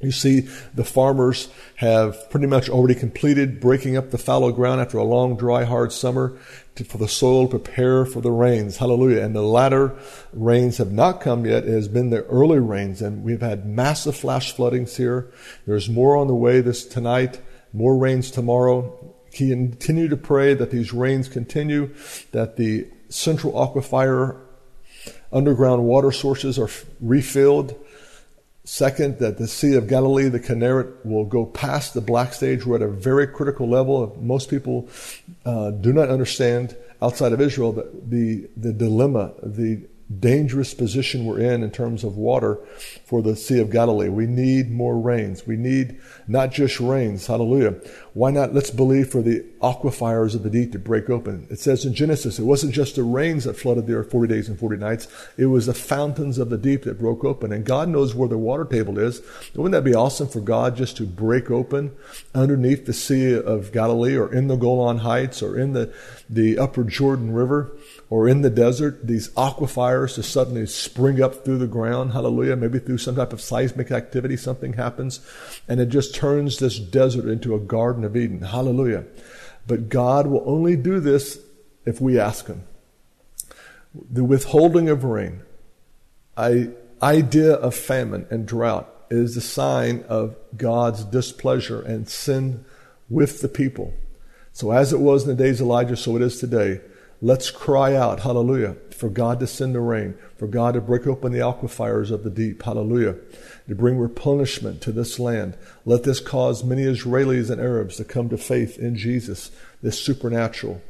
You 0.00 0.10
see 0.10 0.40
the 0.74 0.84
farmers 0.84 1.48
have 1.76 2.28
pretty 2.30 2.46
much 2.46 2.68
already 2.68 2.94
completed 2.94 3.60
breaking 3.60 3.96
up 3.96 4.10
the 4.10 4.18
fallow 4.18 4.52
ground 4.52 4.80
after 4.80 4.98
a 4.98 5.04
long, 5.04 5.36
dry, 5.36 5.64
hard 5.64 5.92
summer 5.92 6.36
to, 6.74 6.84
for 6.84 6.98
the 6.98 7.08
soil 7.08 7.46
to 7.46 7.58
prepare 7.58 8.04
for 8.04 8.20
the 8.20 8.30
rains. 8.30 8.76
Hallelujah. 8.76 9.22
And 9.22 9.34
the 9.34 9.42
latter 9.42 9.96
rains 10.32 10.78
have 10.78 10.92
not 10.92 11.20
come 11.20 11.46
yet. 11.46 11.64
It 11.64 11.72
has 11.72 11.88
been 11.88 12.10
the 12.10 12.24
early 12.24 12.58
rains 12.58 13.00
and 13.00 13.22
we've 13.22 13.40
had 13.40 13.66
massive 13.66 14.16
flash 14.16 14.52
floodings 14.52 14.96
here. 14.96 15.32
There's 15.66 15.88
more 15.88 16.16
on 16.16 16.26
the 16.26 16.34
way 16.34 16.60
this 16.60 16.84
tonight, 16.84 17.40
more 17.72 17.96
rains 17.96 18.30
tomorrow. 18.30 19.14
Continue 19.32 20.08
to 20.08 20.16
pray 20.16 20.54
that 20.54 20.70
these 20.70 20.92
rains 20.92 21.28
continue, 21.28 21.94
that 22.32 22.56
the 22.56 22.88
central 23.08 23.54
aquifer 23.54 24.43
underground 25.34 25.84
water 25.84 26.12
sources 26.12 26.58
are 26.58 26.70
refilled. 27.00 27.74
Second, 28.66 29.18
that 29.18 29.36
the 29.36 29.46
Sea 29.46 29.74
of 29.74 29.88
Galilee, 29.88 30.30
the 30.30 30.40
Kinneret, 30.40 31.04
will 31.04 31.26
go 31.26 31.44
past 31.44 31.92
the 31.92 32.00
black 32.00 32.32
stage. 32.32 32.64
We're 32.64 32.76
at 32.76 32.82
a 32.82 32.88
very 32.88 33.26
critical 33.26 33.68
level. 33.68 34.16
Most 34.18 34.48
people 34.48 34.88
uh, 35.44 35.70
do 35.72 35.92
not 35.92 36.08
understand 36.08 36.74
outside 37.02 37.32
of 37.32 37.42
Israel 37.42 37.72
the, 37.72 37.90
the, 38.06 38.48
the 38.56 38.72
dilemma, 38.72 39.34
the 39.42 39.86
dangerous 40.20 40.74
position 40.74 41.24
we're 41.24 41.40
in 41.40 41.62
in 41.62 41.70
terms 41.70 42.04
of 42.04 42.16
water 42.16 42.58
for 43.04 43.22
the 43.22 43.36
Sea 43.36 43.60
of 43.60 43.70
Galilee. 43.70 44.08
We 44.08 44.26
need 44.26 44.70
more 44.70 44.98
rains. 44.98 45.46
We 45.46 45.56
need 45.56 46.00
not 46.26 46.52
just 46.52 46.80
rains. 46.80 47.26
Hallelujah. 47.26 47.74
Why 48.12 48.30
not? 48.30 48.54
Let's 48.54 48.70
believe 48.70 49.08
for 49.08 49.22
the 49.22 49.44
aquifers 49.64 50.34
of 50.34 50.42
the 50.42 50.50
deep 50.50 50.72
to 50.72 50.78
break 50.78 51.08
open. 51.08 51.46
It 51.50 51.58
says 51.58 51.84
in 51.84 51.94
Genesis, 51.94 52.38
it 52.38 52.44
wasn't 52.44 52.74
just 52.74 52.96
the 52.96 53.02
rains 53.02 53.44
that 53.44 53.56
flooded 53.56 53.86
the 53.86 53.94
earth 53.94 54.10
40 54.10 54.32
days 54.32 54.48
and 54.48 54.58
40 54.58 54.76
nights. 54.76 55.08
It 55.36 55.46
was 55.46 55.66
the 55.66 55.74
fountains 55.74 56.38
of 56.38 56.50
the 56.50 56.58
deep 56.58 56.84
that 56.84 56.98
broke 56.98 57.24
open. 57.24 57.52
And 57.52 57.64
God 57.64 57.88
knows 57.88 58.14
where 58.14 58.28
the 58.28 58.38
water 58.38 58.64
table 58.64 58.98
is. 58.98 59.22
Wouldn't 59.54 59.72
that 59.72 59.88
be 59.88 59.94
awesome 59.94 60.28
for 60.28 60.40
God 60.40 60.76
just 60.76 60.96
to 60.98 61.06
break 61.06 61.50
open 61.50 61.92
underneath 62.34 62.86
the 62.86 62.92
Sea 62.92 63.34
of 63.34 63.72
Galilee 63.72 64.16
or 64.16 64.32
in 64.32 64.48
the 64.48 64.56
Golan 64.56 64.98
Heights 64.98 65.42
or 65.42 65.58
in 65.58 65.72
the, 65.72 65.92
the 66.28 66.58
upper 66.58 66.84
Jordan 66.84 67.32
River? 67.32 67.72
or 68.10 68.28
in 68.28 68.42
the 68.42 68.50
desert, 68.50 69.04
these 69.04 69.30
aquifers 69.30 70.14
to 70.14 70.22
suddenly 70.22 70.66
spring 70.66 71.20
up 71.20 71.44
through 71.44 71.58
the 71.58 71.66
ground. 71.66 72.12
Hallelujah. 72.12 72.54
Maybe 72.54 72.78
through 72.78 72.98
some 72.98 73.16
type 73.16 73.32
of 73.32 73.40
seismic 73.40 73.90
activity, 73.90 74.36
something 74.36 74.74
happens 74.74 75.20
and 75.68 75.80
it 75.80 75.88
just 75.88 76.14
turns 76.14 76.58
this 76.58 76.78
desert 76.78 77.28
into 77.28 77.54
a 77.54 77.58
Garden 77.58 78.04
of 78.04 78.16
Eden. 78.16 78.42
Hallelujah. 78.42 79.04
But 79.66 79.88
God 79.88 80.26
will 80.26 80.42
only 80.46 80.76
do 80.76 81.00
this 81.00 81.38
if 81.84 82.00
we 82.00 82.18
ask 82.18 82.46
Him. 82.46 82.64
The 84.10 84.24
withholding 84.24 84.88
of 84.88 85.04
rain, 85.04 85.42
I, 86.36 86.70
idea 87.02 87.52
of 87.54 87.74
famine 87.74 88.26
and 88.30 88.46
drought 88.46 88.90
is 89.10 89.36
a 89.36 89.40
sign 89.40 90.04
of 90.08 90.36
God's 90.56 91.04
displeasure 91.04 91.80
and 91.80 92.08
sin 92.08 92.64
with 93.08 93.40
the 93.40 93.48
people. 93.48 93.94
So 94.52 94.72
as 94.72 94.92
it 94.92 95.00
was 95.00 95.22
in 95.22 95.28
the 95.28 95.42
days 95.42 95.60
of 95.60 95.66
Elijah, 95.66 95.96
so 95.96 96.16
it 96.16 96.22
is 96.22 96.38
today. 96.38 96.80
Let's 97.24 97.50
cry 97.50 97.96
out, 97.96 98.20
hallelujah, 98.20 98.76
for 98.90 99.08
God 99.08 99.40
to 99.40 99.46
send 99.46 99.74
the 99.74 99.80
rain, 99.80 100.14
for 100.36 100.46
God 100.46 100.74
to 100.74 100.82
break 100.82 101.06
open 101.06 101.32
the 101.32 101.38
aquifers 101.38 102.10
of 102.10 102.22
the 102.22 102.28
deep, 102.28 102.62
hallelujah, 102.62 103.16
to 103.66 103.74
bring 103.74 103.96
replenishment 103.96 104.82
to 104.82 104.92
this 104.92 105.18
land. 105.18 105.56
Let 105.86 106.02
this 106.02 106.20
cause 106.20 106.62
many 106.62 106.82
Israelis 106.82 107.48
and 107.48 107.62
Arabs 107.62 107.96
to 107.96 108.04
come 108.04 108.28
to 108.28 108.36
faith 108.36 108.78
in 108.78 108.94
Jesus, 108.94 109.50
this 109.80 109.98
supernatural. 109.98 110.82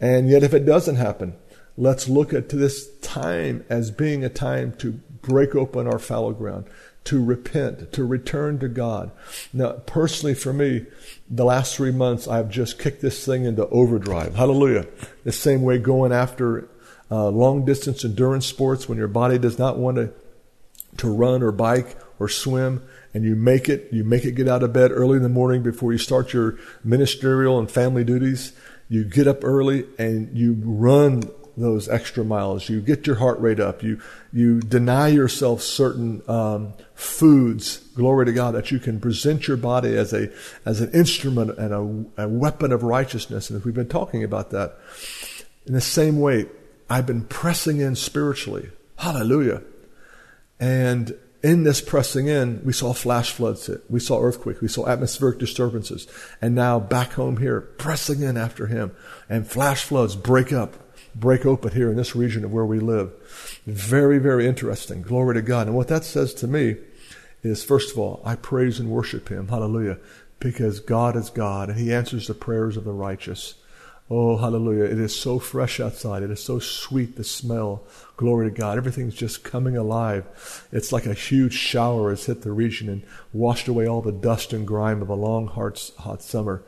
And 0.00 0.30
yet, 0.30 0.42
if 0.42 0.54
it 0.54 0.64
doesn't 0.64 0.96
happen, 0.96 1.34
let's 1.76 2.08
look 2.08 2.32
at 2.32 2.48
this 2.48 2.88
time 3.00 3.62
as 3.68 3.90
being 3.90 4.24
a 4.24 4.30
time 4.30 4.72
to 4.78 4.92
break 4.92 5.54
open 5.54 5.86
our 5.86 5.98
fallow 5.98 6.32
ground, 6.32 6.70
to 7.04 7.22
repent, 7.22 7.92
to 7.92 8.04
return 8.04 8.58
to 8.60 8.68
God. 8.68 9.10
Now, 9.52 9.72
personally 9.72 10.34
for 10.34 10.52
me, 10.52 10.86
the 11.28 11.44
last 11.44 11.76
three 11.76 11.90
months, 11.90 12.28
I've 12.28 12.48
just 12.48 12.78
kicked 12.78 13.02
this 13.02 13.24
thing 13.24 13.44
into 13.44 13.66
overdrive. 13.68 14.34
Hallelujah. 14.36 14.86
The 15.24 15.32
same 15.32 15.62
way 15.62 15.78
going 15.78 16.12
after 16.12 16.68
uh, 17.10 17.28
long 17.28 17.64
distance 17.64 18.04
endurance 18.04 18.46
sports 18.46 18.88
when 18.88 18.98
your 18.98 19.08
body 19.08 19.38
does 19.38 19.58
not 19.58 19.78
want 19.78 19.96
to, 19.96 20.12
to 20.98 21.12
run 21.12 21.42
or 21.42 21.52
bike 21.52 21.96
or 22.18 22.28
swim 22.28 22.82
and 23.14 23.24
you 23.24 23.36
make 23.36 23.68
it, 23.68 23.88
you 23.92 24.04
make 24.04 24.24
it 24.24 24.32
get 24.32 24.48
out 24.48 24.62
of 24.62 24.72
bed 24.72 24.90
early 24.92 25.16
in 25.16 25.22
the 25.22 25.28
morning 25.28 25.62
before 25.62 25.92
you 25.92 25.98
start 25.98 26.32
your 26.32 26.58
ministerial 26.84 27.58
and 27.58 27.70
family 27.70 28.04
duties. 28.04 28.52
You 28.88 29.04
get 29.04 29.26
up 29.26 29.44
early 29.44 29.86
and 29.98 30.36
you 30.36 30.56
run 30.64 31.24
those 31.56 31.88
extra 31.88 32.24
miles. 32.24 32.68
You 32.68 32.80
get 32.80 33.06
your 33.06 33.16
heart 33.16 33.40
rate 33.40 33.60
up. 33.60 33.82
You 33.82 34.00
you 34.32 34.60
deny 34.60 35.08
yourself 35.08 35.62
certain 35.62 36.22
um, 36.28 36.74
foods. 36.94 37.78
Glory 37.94 38.26
to 38.26 38.32
God 38.32 38.54
that 38.54 38.70
you 38.70 38.78
can 38.78 39.00
present 39.00 39.48
your 39.48 39.56
body 39.56 39.96
as 39.96 40.12
a 40.12 40.30
as 40.64 40.80
an 40.80 40.90
instrument 40.92 41.58
and 41.58 42.08
a, 42.16 42.24
a 42.24 42.28
weapon 42.28 42.72
of 42.72 42.82
righteousness. 42.82 43.50
And 43.50 43.64
we've 43.64 43.74
been 43.74 43.88
talking 43.88 44.24
about 44.24 44.50
that 44.50 44.78
in 45.66 45.74
the 45.74 45.80
same 45.80 46.18
way, 46.18 46.46
I've 46.90 47.06
been 47.06 47.24
pressing 47.24 47.80
in 47.80 47.94
spiritually. 47.96 48.70
Hallelujah. 48.96 49.62
And 50.58 51.16
in 51.42 51.64
this 51.64 51.80
pressing 51.80 52.28
in, 52.28 52.62
we 52.64 52.72
saw 52.72 52.92
flash 52.92 53.32
floods 53.32 53.66
hit. 53.66 53.84
We 53.88 54.00
saw 54.00 54.20
earthquake. 54.20 54.60
We 54.60 54.68
saw 54.68 54.86
atmospheric 54.86 55.38
disturbances. 55.38 56.06
And 56.40 56.54
now 56.54 56.78
back 56.78 57.12
home 57.12 57.38
here, 57.38 57.60
pressing 57.60 58.22
in 58.22 58.36
after 58.36 58.66
him. 58.66 58.94
And 59.28 59.46
flash 59.46 59.84
floods 59.84 60.16
break 60.16 60.52
up 60.52 60.74
break 61.14 61.46
open 61.46 61.72
here 61.72 61.90
in 61.90 61.96
this 61.96 62.16
region 62.16 62.44
of 62.44 62.52
where 62.52 62.64
we 62.64 62.80
live. 62.80 63.12
Very, 63.66 64.18
very 64.18 64.46
interesting. 64.46 65.02
Glory 65.02 65.34
to 65.34 65.42
God. 65.42 65.66
And 65.66 65.76
what 65.76 65.88
that 65.88 66.04
says 66.04 66.34
to 66.34 66.46
me 66.46 66.76
is, 67.42 67.64
first 67.64 67.92
of 67.92 67.98
all, 67.98 68.22
I 68.24 68.36
praise 68.36 68.78
and 68.80 68.90
worship 68.90 69.28
Him. 69.28 69.48
Hallelujah. 69.48 69.98
Because 70.38 70.80
God 70.80 71.16
is 71.16 71.30
God 71.30 71.68
and 71.68 71.78
He 71.78 71.92
answers 71.92 72.26
the 72.26 72.34
prayers 72.34 72.76
of 72.76 72.84
the 72.84 72.92
righteous. 72.92 73.54
Oh, 74.10 74.36
hallelujah. 74.36 74.84
It 74.84 74.98
is 74.98 75.18
so 75.18 75.38
fresh 75.38 75.80
outside. 75.80 76.22
It 76.22 76.30
is 76.30 76.42
so 76.42 76.58
sweet, 76.58 77.16
the 77.16 77.24
smell. 77.24 77.84
Glory 78.16 78.50
to 78.50 78.54
God. 78.54 78.76
Everything's 78.76 79.14
just 79.14 79.42
coming 79.42 79.76
alive. 79.76 80.68
It's 80.70 80.92
like 80.92 81.06
a 81.06 81.14
huge 81.14 81.54
shower 81.54 82.10
has 82.10 82.26
hit 82.26 82.42
the 82.42 82.52
region 82.52 82.90
and 82.90 83.04
washed 83.32 83.68
away 83.68 83.86
all 83.86 84.02
the 84.02 84.12
dust 84.12 84.52
and 84.52 84.66
grime 84.66 85.00
of 85.00 85.08
a 85.08 85.14
long, 85.14 85.46
hot, 85.46 85.90
hot 85.98 86.22
summer. 86.22 86.62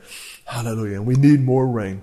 Hallelujah. 0.47 0.97
And 0.97 1.07
we 1.07 1.17
need 1.17 1.41
more 1.41 1.67
rain. 1.67 2.01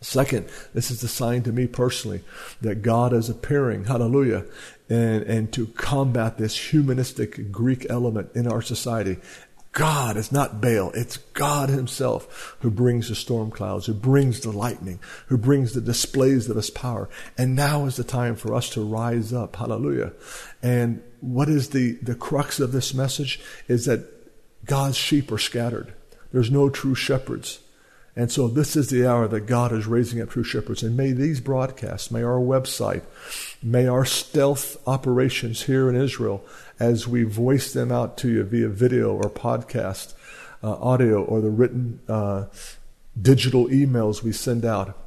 Second, 0.00 0.48
this 0.74 0.90
is 0.90 1.00
the 1.00 1.08
sign 1.08 1.42
to 1.42 1.52
me 1.52 1.66
personally 1.66 2.22
that 2.60 2.82
God 2.82 3.12
is 3.12 3.28
appearing, 3.28 3.84
hallelujah, 3.84 4.44
and, 4.88 5.22
and 5.24 5.52
to 5.52 5.66
combat 5.66 6.38
this 6.38 6.70
humanistic 6.70 7.50
Greek 7.50 7.86
element 7.90 8.30
in 8.34 8.46
our 8.46 8.62
society. 8.62 9.18
God 9.72 10.16
is 10.16 10.32
not 10.32 10.60
Baal. 10.60 10.90
It's 10.94 11.18
God 11.34 11.68
himself 11.68 12.56
who 12.60 12.70
brings 12.70 13.08
the 13.08 13.14
storm 13.14 13.50
clouds, 13.50 13.86
who 13.86 13.94
brings 13.94 14.40
the 14.40 14.50
lightning, 14.50 14.98
who 15.26 15.36
brings 15.36 15.72
the 15.72 15.80
displays 15.80 16.48
of 16.48 16.56
his 16.56 16.70
power. 16.70 17.08
And 17.36 17.54
now 17.54 17.84
is 17.84 17.96
the 17.96 18.04
time 18.04 18.34
for 18.34 18.54
us 18.54 18.70
to 18.70 18.84
rise 18.84 19.32
up. 19.32 19.56
Hallelujah. 19.56 20.12
And 20.62 21.02
what 21.20 21.48
is 21.48 21.70
the, 21.70 21.92
the 22.02 22.14
crux 22.14 22.60
of 22.60 22.72
this 22.72 22.94
message 22.94 23.40
is 23.68 23.84
that 23.84 24.06
God's 24.64 24.96
sheep 24.96 25.30
are 25.30 25.38
scattered. 25.38 25.92
There's 26.32 26.50
no 26.50 26.70
true 26.70 26.94
shepherds. 26.94 27.60
And 28.18 28.30
so 28.30 28.48
this 28.48 28.76
is 28.76 28.90
the 28.90 29.06
hour 29.06 29.28
that 29.28 29.46
God 29.46 29.72
is 29.72 29.86
raising 29.86 30.20
up 30.20 30.30
true 30.30 30.44
shepherds. 30.44 30.82
And 30.82 30.96
may 30.96 31.12
these 31.12 31.40
broadcasts, 31.40 32.10
may 32.10 32.22
our 32.22 32.40
website, 32.40 33.02
may 33.62 33.86
our 33.86 34.04
stealth 34.04 34.76
operations 34.86 35.62
here 35.62 35.88
in 35.88 35.96
Israel, 35.96 36.44
as 36.80 37.08
we 37.08 37.22
voice 37.22 37.72
them 37.72 37.92
out 37.92 38.18
to 38.18 38.28
you 38.28 38.42
via 38.42 38.68
video 38.68 39.14
or 39.14 39.30
podcast, 39.30 40.14
uh, 40.62 40.72
audio, 40.72 41.22
or 41.22 41.40
the 41.40 41.50
written 41.50 42.00
uh, 42.08 42.46
digital 43.20 43.68
emails 43.68 44.22
we 44.22 44.32
send 44.32 44.64
out, 44.64 44.98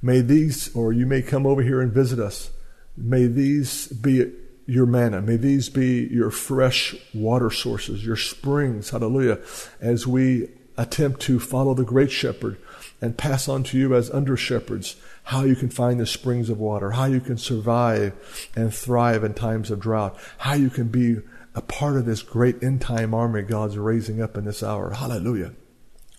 may 0.00 0.20
these, 0.20 0.74
or 0.76 0.92
you 0.92 1.06
may 1.06 1.22
come 1.22 1.46
over 1.46 1.62
here 1.62 1.80
and 1.80 1.92
visit 1.92 2.18
us, 2.18 2.50
May 2.96 3.26
these 3.26 3.88
be 3.88 4.32
your 4.66 4.86
manna. 4.86 5.20
May 5.20 5.36
these 5.36 5.68
be 5.68 6.06
your 6.06 6.30
fresh 6.30 6.94
water 7.12 7.50
sources, 7.50 8.04
your 8.04 8.16
springs. 8.16 8.90
Hallelujah. 8.90 9.40
As 9.80 10.06
we 10.06 10.48
attempt 10.76 11.20
to 11.22 11.38
follow 11.38 11.74
the 11.74 11.84
great 11.84 12.10
shepherd 12.10 12.58
and 13.00 13.18
pass 13.18 13.48
on 13.48 13.62
to 13.64 13.78
you 13.78 13.94
as 13.94 14.10
under 14.10 14.36
shepherds 14.36 14.96
how 15.24 15.42
you 15.42 15.56
can 15.56 15.70
find 15.70 15.98
the 15.98 16.06
springs 16.06 16.50
of 16.50 16.58
water, 16.58 16.92
how 16.92 17.06
you 17.06 17.20
can 17.20 17.38
survive 17.38 18.12
and 18.54 18.74
thrive 18.74 19.24
in 19.24 19.34
times 19.34 19.70
of 19.70 19.80
drought, 19.80 20.16
how 20.38 20.54
you 20.54 20.68
can 20.68 20.88
be 20.88 21.16
a 21.54 21.62
part 21.62 21.96
of 21.96 22.04
this 22.04 22.22
great 22.22 22.62
end 22.62 22.80
time 22.80 23.14
army 23.14 23.42
God's 23.42 23.78
raising 23.78 24.20
up 24.20 24.36
in 24.36 24.44
this 24.44 24.62
hour. 24.62 24.90
Hallelujah. 24.90 25.52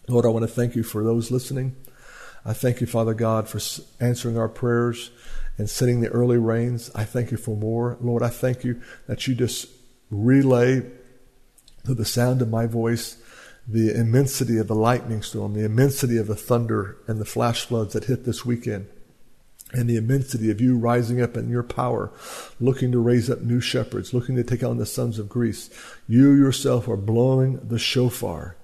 Lord, 0.07 0.25
I 0.25 0.29
want 0.29 0.43
to 0.43 0.51
thank 0.51 0.75
you 0.75 0.83
for 0.83 1.03
those 1.03 1.31
listening. 1.31 1.75
I 2.45 2.53
thank 2.53 2.79
you, 2.79 2.87
Father 2.87 3.13
God, 3.13 3.49
for 3.49 3.59
answering 3.99 4.37
our 4.37 4.47
prayers 4.47 5.11
and 5.57 5.69
sending 5.69 6.01
the 6.01 6.09
early 6.09 6.37
rains. 6.37 6.91
I 6.93 7.03
thank 7.03 7.31
you 7.31 7.37
for 7.37 7.55
more. 7.55 7.97
Lord, 8.01 8.21
I 8.21 8.29
thank 8.29 8.63
you 8.63 8.81
that 9.07 9.27
you 9.27 9.35
just 9.35 9.67
relay 10.09 10.83
through 11.83 11.95
the 11.95 12.05
sound 12.05 12.41
of 12.41 12.49
my 12.49 12.67
voice 12.67 13.17
the 13.67 13.97
immensity 13.97 14.58
of 14.58 14.67
the 14.67 14.75
lightning 14.75 15.21
storm, 15.21 15.54
the 15.54 15.65
immensity 15.65 16.17
of 16.17 16.28
the 16.28 16.36
thunder 16.36 16.97
and 17.08 17.19
the 17.19 17.25
flash 17.25 17.65
floods 17.65 17.93
that 17.93 18.06
hit 18.06 18.25
this 18.25 18.45
weekend, 18.45 18.88
and 19.73 19.89
the 19.89 19.97
immensity 19.97 20.51
of 20.51 20.62
you 20.62 20.78
rising 20.78 21.21
up 21.21 21.36
in 21.36 21.49
your 21.49 21.63
power, 21.63 22.12
looking 22.60 22.91
to 22.91 22.99
raise 22.99 23.30
up 23.30 23.41
new 23.41 23.60
shepherds, 23.60 24.13
looking 24.13 24.36
to 24.36 24.43
take 24.43 24.63
on 24.63 24.78
the 24.78 24.86
sons 24.86 25.17
of 25.17 25.28
Greece. 25.30 25.69
You 26.08 26.32
yourself 26.34 26.88
are 26.88 26.97
blowing 26.97 27.60
the 27.67 27.80
shofar. 27.80 28.56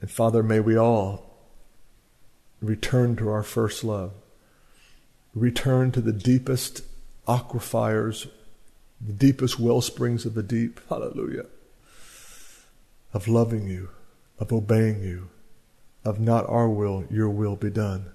And 0.00 0.10
Father, 0.10 0.42
may 0.42 0.60
we 0.60 0.76
all 0.76 1.26
return 2.60 3.16
to 3.16 3.28
our 3.28 3.42
first 3.42 3.84
love 3.84 4.12
return 5.34 5.92
to 5.92 6.00
the 6.00 6.12
deepest 6.12 6.82
aquifers, 7.26 8.28
the 9.00 9.12
deepest 9.12 9.58
well 9.58 9.80
springs 9.80 10.26
of 10.26 10.34
the 10.34 10.42
deep. 10.42 10.80
Hallelujah. 10.88 11.46
Of 13.12 13.28
loving 13.28 13.66
you, 13.66 13.90
of 14.38 14.52
obeying 14.52 15.02
you, 15.02 15.28
of 16.04 16.20
not 16.20 16.48
our 16.48 16.68
will, 16.68 17.04
your 17.10 17.28
will 17.28 17.56
be 17.56 17.70
done. 17.70 18.12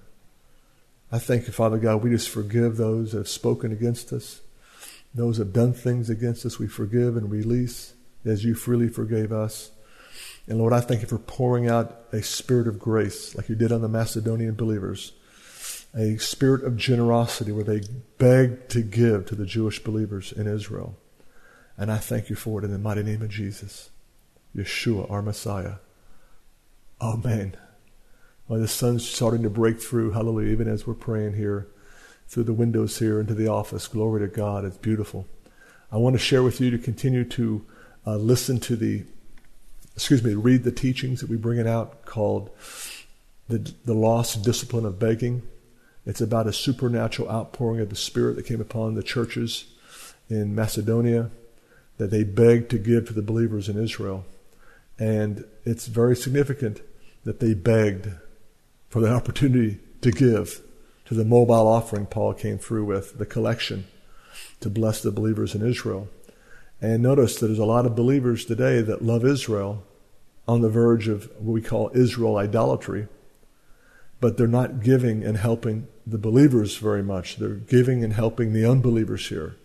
I 1.12 1.18
thank 1.18 1.46
you, 1.46 1.52
Father 1.52 1.78
God. 1.78 2.02
We 2.02 2.10
just 2.10 2.28
forgive 2.28 2.76
those 2.76 3.12
that 3.12 3.18
have 3.18 3.28
spoken 3.28 3.72
against 3.72 4.12
us, 4.12 4.40
those 5.14 5.38
that 5.38 5.44
have 5.44 5.52
done 5.52 5.72
things 5.72 6.10
against 6.10 6.44
us. 6.46 6.58
We 6.58 6.66
forgive 6.66 7.16
and 7.16 7.30
release 7.30 7.94
as 8.24 8.44
you 8.44 8.54
freely 8.54 8.88
forgave 8.88 9.32
us. 9.32 9.70
And 10.48 10.58
Lord, 10.58 10.72
I 10.72 10.80
thank 10.80 11.02
you 11.02 11.08
for 11.08 11.18
pouring 11.18 11.68
out 11.68 12.00
a 12.12 12.22
spirit 12.22 12.66
of 12.66 12.78
grace 12.78 13.34
like 13.34 13.48
you 13.48 13.54
did 13.54 13.72
on 13.72 13.82
the 13.82 13.88
Macedonian 13.88 14.54
believers 14.54 15.12
a 15.96 16.18
spirit 16.18 16.62
of 16.62 16.76
generosity 16.76 17.50
where 17.52 17.64
they 17.64 17.80
begged 18.18 18.70
to 18.70 18.82
give 18.82 19.26
to 19.26 19.34
the 19.34 19.46
Jewish 19.46 19.82
believers 19.82 20.30
in 20.30 20.46
Israel. 20.46 20.96
And 21.78 21.90
I 21.90 21.96
thank 21.96 22.28
you 22.28 22.36
for 22.36 22.60
it 22.60 22.64
in 22.64 22.70
the 22.70 22.78
mighty 22.78 23.02
name 23.02 23.22
of 23.22 23.30
Jesus, 23.30 23.90
Yeshua, 24.56 25.10
our 25.10 25.22
Messiah. 25.22 25.74
Amen. 27.00 27.56
The 28.48 28.68
sun's 28.68 29.06
starting 29.06 29.42
to 29.42 29.50
break 29.50 29.80
through, 29.80 30.12
hallelujah, 30.12 30.52
even 30.52 30.68
as 30.68 30.86
we're 30.86 30.94
praying 30.94 31.34
here 31.34 31.66
through 32.28 32.44
the 32.44 32.52
windows 32.52 32.98
here 32.98 33.20
into 33.20 33.34
the 33.34 33.48
office. 33.48 33.86
Glory 33.88 34.20
to 34.20 34.28
God. 34.28 34.64
It's 34.64 34.76
beautiful. 34.76 35.26
I 35.92 35.98
want 35.98 36.14
to 36.14 36.18
share 36.18 36.42
with 36.42 36.60
you 36.60 36.70
to 36.70 36.78
continue 36.78 37.24
to 37.24 37.64
uh, 38.06 38.16
listen 38.16 38.58
to 38.60 38.76
the, 38.76 39.04
excuse 39.94 40.22
me, 40.22 40.34
read 40.34 40.64
the 40.64 40.72
teachings 40.72 41.20
that 41.20 41.30
we 41.30 41.36
bring 41.36 41.58
it 41.58 41.66
out 41.66 42.04
called 42.04 42.50
the, 43.48 43.72
the 43.84 43.94
Lost 43.94 44.42
Discipline 44.42 44.86
of 44.86 44.98
Begging. 44.98 45.42
It's 46.04 46.20
about 46.20 46.46
a 46.46 46.52
supernatural 46.52 47.30
outpouring 47.30 47.80
of 47.80 47.90
the 47.90 47.96
Spirit 47.96 48.36
that 48.36 48.46
came 48.46 48.60
upon 48.60 48.94
the 48.94 49.02
churches 49.02 49.66
in 50.30 50.54
Macedonia 50.54 51.30
that 51.98 52.10
they 52.10 52.24
begged 52.24 52.70
to 52.70 52.78
give 52.78 53.06
to 53.08 53.12
the 53.12 53.22
believers 53.22 53.68
in 53.68 53.82
Israel. 53.82 54.24
And 54.98 55.44
it's 55.64 55.86
very 55.86 56.16
significant 56.16 56.80
that 57.24 57.40
they 57.40 57.54
begged 57.54 58.08
for 58.88 59.00
the 59.00 59.12
opportunity 59.12 59.78
to 60.00 60.10
give 60.10 60.62
to 61.06 61.14
the 61.14 61.24
mobile 61.24 61.66
offering 61.66 62.06
Paul 62.06 62.34
came 62.34 62.58
through 62.58 62.84
with, 62.84 63.18
the 63.18 63.26
collection 63.26 63.86
to 64.60 64.70
bless 64.70 65.02
the 65.02 65.12
believers 65.12 65.54
in 65.54 65.66
Israel. 65.66 66.08
And 66.80 67.02
notice 67.02 67.36
that 67.36 67.46
there's 67.46 67.58
a 67.58 67.64
lot 67.64 67.86
of 67.86 67.96
believers 67.96 68.44
today 68.44 68.82
that 68.82 69.02
love 69.02 69.24
Israel 69.24 69.84
on 70.46 70.60
the 70.60 70.68
verge 70.68 71.08
of 71.08 71.30
what 71.38 71.52
we 71.52 71.62
call 71.62 71.90
Israel 71.94 72.36
idolatry, 72.36 73.08
but 74.20 74.36
they're 74.36 74.46
not 74.46 74.82
giving 74.82 75.24
and 75.24 75.36
helping 75.36 75.88
the 76.06 76.18
believers 76.18 76.76
very 76.76 77.02
much. 77.02 77.36
They're 77.36 77.54
giving 77.54 78.04
and 78.04 78.12
helping 78.12 78.52
the 78.52 78.64
unbelievers 78.64 79.28
here. 79.28 79.56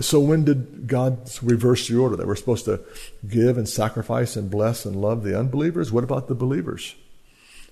So 0.00 0.20
when 0.20 0.44
did 0.44 0.86
God 0.86 1.30
reverse 1.42 1.86
the 1.86 1.98
order 1.98 2.16
that 2.16 2.26
we're 2.26 2.36
supposed 2.36 2.64
to 2.64 2.80
give 3.28 3.58
and 3.58 3.68
sacrifice 3.68 4.34
and 4.34 4.50
bless 4.50 4.86
and 4.86 4.96
love 4.96 5.22
the 5.22 5.38
unbelievers? 5.38 5.92
What 5.92 6.04
about 6.04 6.28
the 6.28 6.34
believers? 6.34 6.94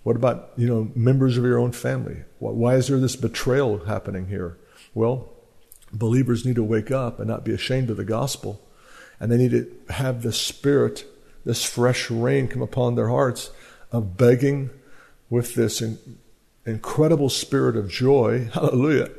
What 0.03 0.17
about, 0.17 0.51
you 0.57 0.69
know, 0.69 0.91
members 0.95 1.39
of 1.39 1.45
your 1.45 1.59
own 1.59 1.73
family? 1.73 2.25
Why 2.39 2.75
is 2.75 2.89
there 2.89 2.99
this 2.99 3.17
betrayal 3.17 3.87
happening 3.87 4.27
here? 4.27 4.59
Well, 4.93 5.33
believers 5.93 6.45
need 6.45 6.57
to 6.57 6.63
wake 6.63 6.91
up 6.91 7.19
and 7.19 7.29
not 7.29 7.45
be 7.45 7.55
ashamed 7.55 7.89
of 7.89 7.97
the 7.97 8.05
gospel. 8.05 8.61
And 9.19 9.33
they 9.33 9.39
need 9.39 9.53
to 9.53 9.93
have 9.95 10.23
the 10.23 10.33
spirit, 10.33 11.07
this 11.47 11.65
fresh 11.65 12.11
rain 12.11 12.49
come 12.49 12.61
upon 12.61 12.97
their 12.97 13.09
hearts 13.09 13.51
of 13.93 14.19
begging 14.19 14.69
with 15.31 15.55
this 15.55 15.83
incredible 16.67 17.31
spirit 17.31 17.77
of 17.77 17.89
joy, 17.89 18.51
hallelujah, 18.53 19.11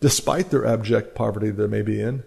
despite 0.00 0.50
their 0.50 0.64
abject 0.64 1.16
poverty 1.16 1.50
they 1.50 1.66
may 1.66 1.82
be 1.82 2.00
in, 2.00 2.22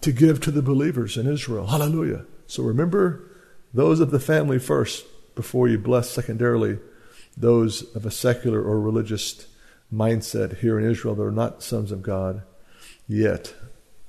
to 0.00 0.12
give 0.12 0.40
to 0.40 0.50
the 0.50 0.62
believers 0.62 1.16
in 1.16 1.26
Israel. 1.26 1.66
Hallelujah. 1.66 2.24
So 2.46 2.62
remember 2.62 3.28
those 3.72 4.00
of 4.00 4.10
the 4.10 4.20
family 4.20 4.58
first 4.58 5.04
before 5.34 5.68
you 5.68 5.78
bless 5.78 6.10
secondarily 6.10 6.78
those 7.36 7.82
of 7.94 8.04
a 8.04 8.10
secular 8.10 8.62
or 8.62 8.80
religious 8.80 9.46
mindset 9.92 10.58
here 10.58 10.78
in 10.78 10.90
Israel 10.90 11.14
that 11.14 11.22
are 11.22 11.30
not 11.30 11.62
sons 11.62 11.92
of 11.92 12.02
God 12.02 12.42
yet. 13.06 13.54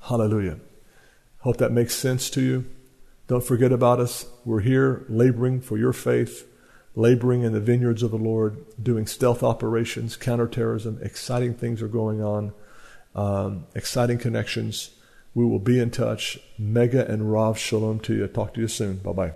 Hallelujah. 0.02 0.60
Hope 1.40 1.58
that 1.58 1.72
makes 1.72 1.96
sense 1.96 2.30
to 2.32 2.42
you. 2.42 2.66
Don't 3.28 3.44
forget 3.44 3.72
about 3.72 4.00
us. 4.00 4.26
We're 4.44 4.62
here 4.62 5.06
laboring 5.08 5.62
for 5.62 5.78
your 5.78 5.94
faith 5.94 6.48
laboring 6.96 7.44
in 7.44 7.54
the 7.54 7.60
vineyards 7.60 8.04
of 8.04 8.12
the 8.12 8.18
Lord, 8.18 8.66
doing 8.82 9.08
stealth 9.08 9.44
operations, 9.44 10.18
counterterrorism. 10.18 11.00
Exciting 11.02 11.54
things 11.54 11.82
are 11.82 11.88
going 11.88 12.22
on, 12.22 12.54
um, 13.16 13.66
exciting 13.76 14.18
connections. 14.18 14.92
We 15.34 15.46
will 15.46 15.60
be 15.60 15.80
in 15.80 15.92
touch. 15.92 16.40
Mega 16.58 17.10
and 17.10 17.32
Rav 17.32 17.58
Shalom 17.58 18.00
to 18.02 18.14
you. 18.14 18.28
Talk 18.28 18.54
to 18.56 18.62
you 18.62 18.68
soon. 18.68 18.98
Bye 18.98 19.14
bye. 19.14 19.34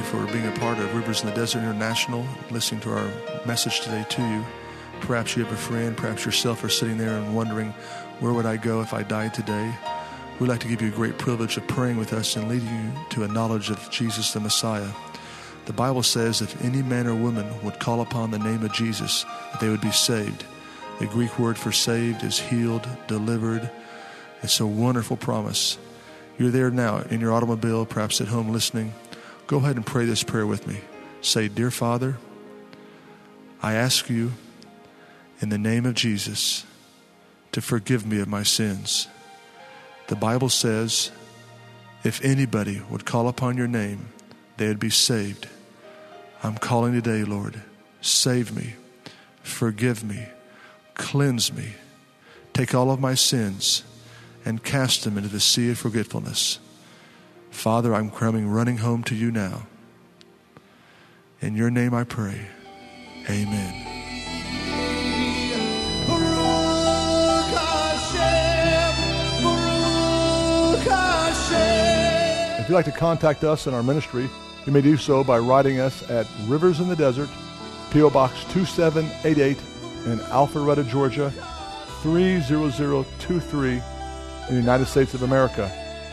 You 0.00 0.06
for 0.06 0.32
being 0.32 0.46
a 0.46 0.58
part 0.58 0.78
of 0.78 0.94
Rivers 0.94 1.20
in 1.22 1.28
the 1.28 1.34
Desert 1.34 1.58
International, 1.58 2.26
listening 2.50 2.80
to 2.82 2.92
our 2.92 3.10
message 3.44 3.80
today 3.80 4.06
to 4.08 4.22
you. 4.22 4.44
Perhaps 5.00 5.36
you 5.36 5.44
have 5.44 5.52
a 5.52 5.56
friend, 5.56 5.94
perhaps 5.94 6.24
yourself 6.24 6.64
are 6.64 6.70
sitting 6.70 6.96
there 6.96 7.18
and 7.18 7.36
wondering, 7.36 7.74
where 8.20 8.32
would 8.32 8.46
I 8.46 8.56
go 8.56 8.80
if 8.80 8.94
I 8.94 9.02
died 9.02 9.34
today? 9.34 9.74
We'd 10.38 10.48
like 10.48 10.60
to 10.60 10.68
give 10.68 10.80
you 10.80 10.88
a 10.88 10.92
great 10.92 11.18
privilege 11.18 11.58
of 11.58 11.66
praying 11.66 11.98
with 11.98 12.14
us 12.14 12.36
and 12.36 12.48
leading 12.48 12.68
you 12.68 12.92
to 13.10 13.24
a 13.24 13.28
knowledge 13.28 13.68
of 13.68 13.90
Jesus 13.90 14.32
the 14.32 14.40
Messiah. 14.40 14.88
The 15.66 15.74
Bible 15.74 16.02
says 16.02 16.40
if 16.40 16.64
any 16.64 16.82
man 16.82 17.06
or 17.06 17.14
woman 17.14 17.46
would 17.62 17.78
call 17.78 18.00
upon 18.00 18.30
the 18.30 18.38
name 18.38 18.64
of 18.64 18.72
Jesus, 18.72 19.26
they 19.60 19.68
would 19.68 19.82
be 19.82 19.92
saved. 19.92 20.44
The 20.98 21.06
Greek 21.06 21.38
word 21.38 21.58
for 21.58 21.72
saved 21.72 22.24
is 22.24 22.38
healed, 22.38 22.88
delivered. 23.06 23.70
It's 24.42 24.60
a 24.60 24.66
wonderful 24.66 25.18
promise. 25.18 25.76
You're 26.38 26.50
there 26.50 26.70
now 26.70 27.00
in 27.10 27.20
your 27.20 27.32
automobile, 27.32 27.84
perhaps 27.84 28.20
at 28.22 28.28
home 28.28 28.48
listening. 28.48 28.94
Go 29.50 29.56
ahead 29.56 29.74
and 29.74 29.84
pray 29.84 30.04
this 30.04 30.22
prayer 30.22 30.46
with 30.46 30.68
me. 30.68 30.76
Say, 31.22 31.48
Dear 31.48 31.72
Father, 31.72 32.18
I 33.60 33.74
ask 33.74 34.08
you 34.08 34.30
in 35.40 35.48
the 35.48 35.58
name 35.58 35.86
of 35.86 35.94
Jesus 35.94 36.64
to 37.50 37.60
forgive 37.60 38.06
me 38.06 38.20
of 38.20 38.28
my 38.28 38.44
sins. 38.44 39.08
The 40.06 40.14
Bible 40.14 40.50
says, 40.50 41.10
if 42.04 42.24
anybody 42.24 42.80
would 42.90 43.04
call 43.04 43.26
upon 43.26 43.56
your 43.56 43.66
name, 43.66 44.10
they 44.56 44.68
would 44.68 44.78
be 44.78 44.88
saved. 44.88 45.48
I'm 46.44 46.56
calling 46.56 46.92
today, 46.92 47.24
Lord. 47.24 47.60
Save 48.00 48.54
me, 48.54 48.74
forgive 49.42 50.04
me, 50.04 50.26
cleanse 50.94 51.52
me, 51.52 51.72
take 52.52 52.72
all 52.72 52.92
of 52.92 53.00
my 53.00 53.14
sins 53.14 53.82
and 54.44 54.62
cast 54.62 55.02
them 55.02 55.16
into 55.16 55.28
the 55.28 55.40
sea 55.40 55.72
of 55.72 55.78
forgetfulness. 55.78 56.60
Father, 57.50 57.94
I'm 57.94 58.10
coming 58.10 58.48
running 58.48 58.78
home 58.78 59.02
to 59.04 59.14
you 59.14 59.30
now. 59.30 59.66
In 61.40 61.54
your 61.54 61.70
name 61.70 61.94
I 61.94 62.04
pray. 62.04 62.46
Amen. 63.28 63.86
If 72.58 72.68
you'd 72.68 72.74
like 72.74 72.84
to 72.84 72.92
contact 72.92 73.42
us 73.44 73.66
in 73.66 73.74
our 73.74 73.82
ministry, 73.82 74.28
you 74.66 74.72
may 74.72 74.80
do 74.80 74.96
so 74.96 75.24
by 75.24 75.38
writing 75.38 75.80
us 75.80 76.08
at 76.10 76.26
Rivers 76.46 76.80
in 76.80 76.88
the 76.88 76.96
Desert, 76.96 77.28
P.O. 77.90 78.10
Box 78.10 78.44
2788 78.52 79.58
in 80.06 80.18
Alpharetta, 80.28 80.88
Georgia 80.88 81.32
30023 82.02 83.70
in 83.70 83.80
the 84.48 84.54
United 84.54 84.86
States 84.86 85.14
of 85.14 85.22
America. 85.22 85.79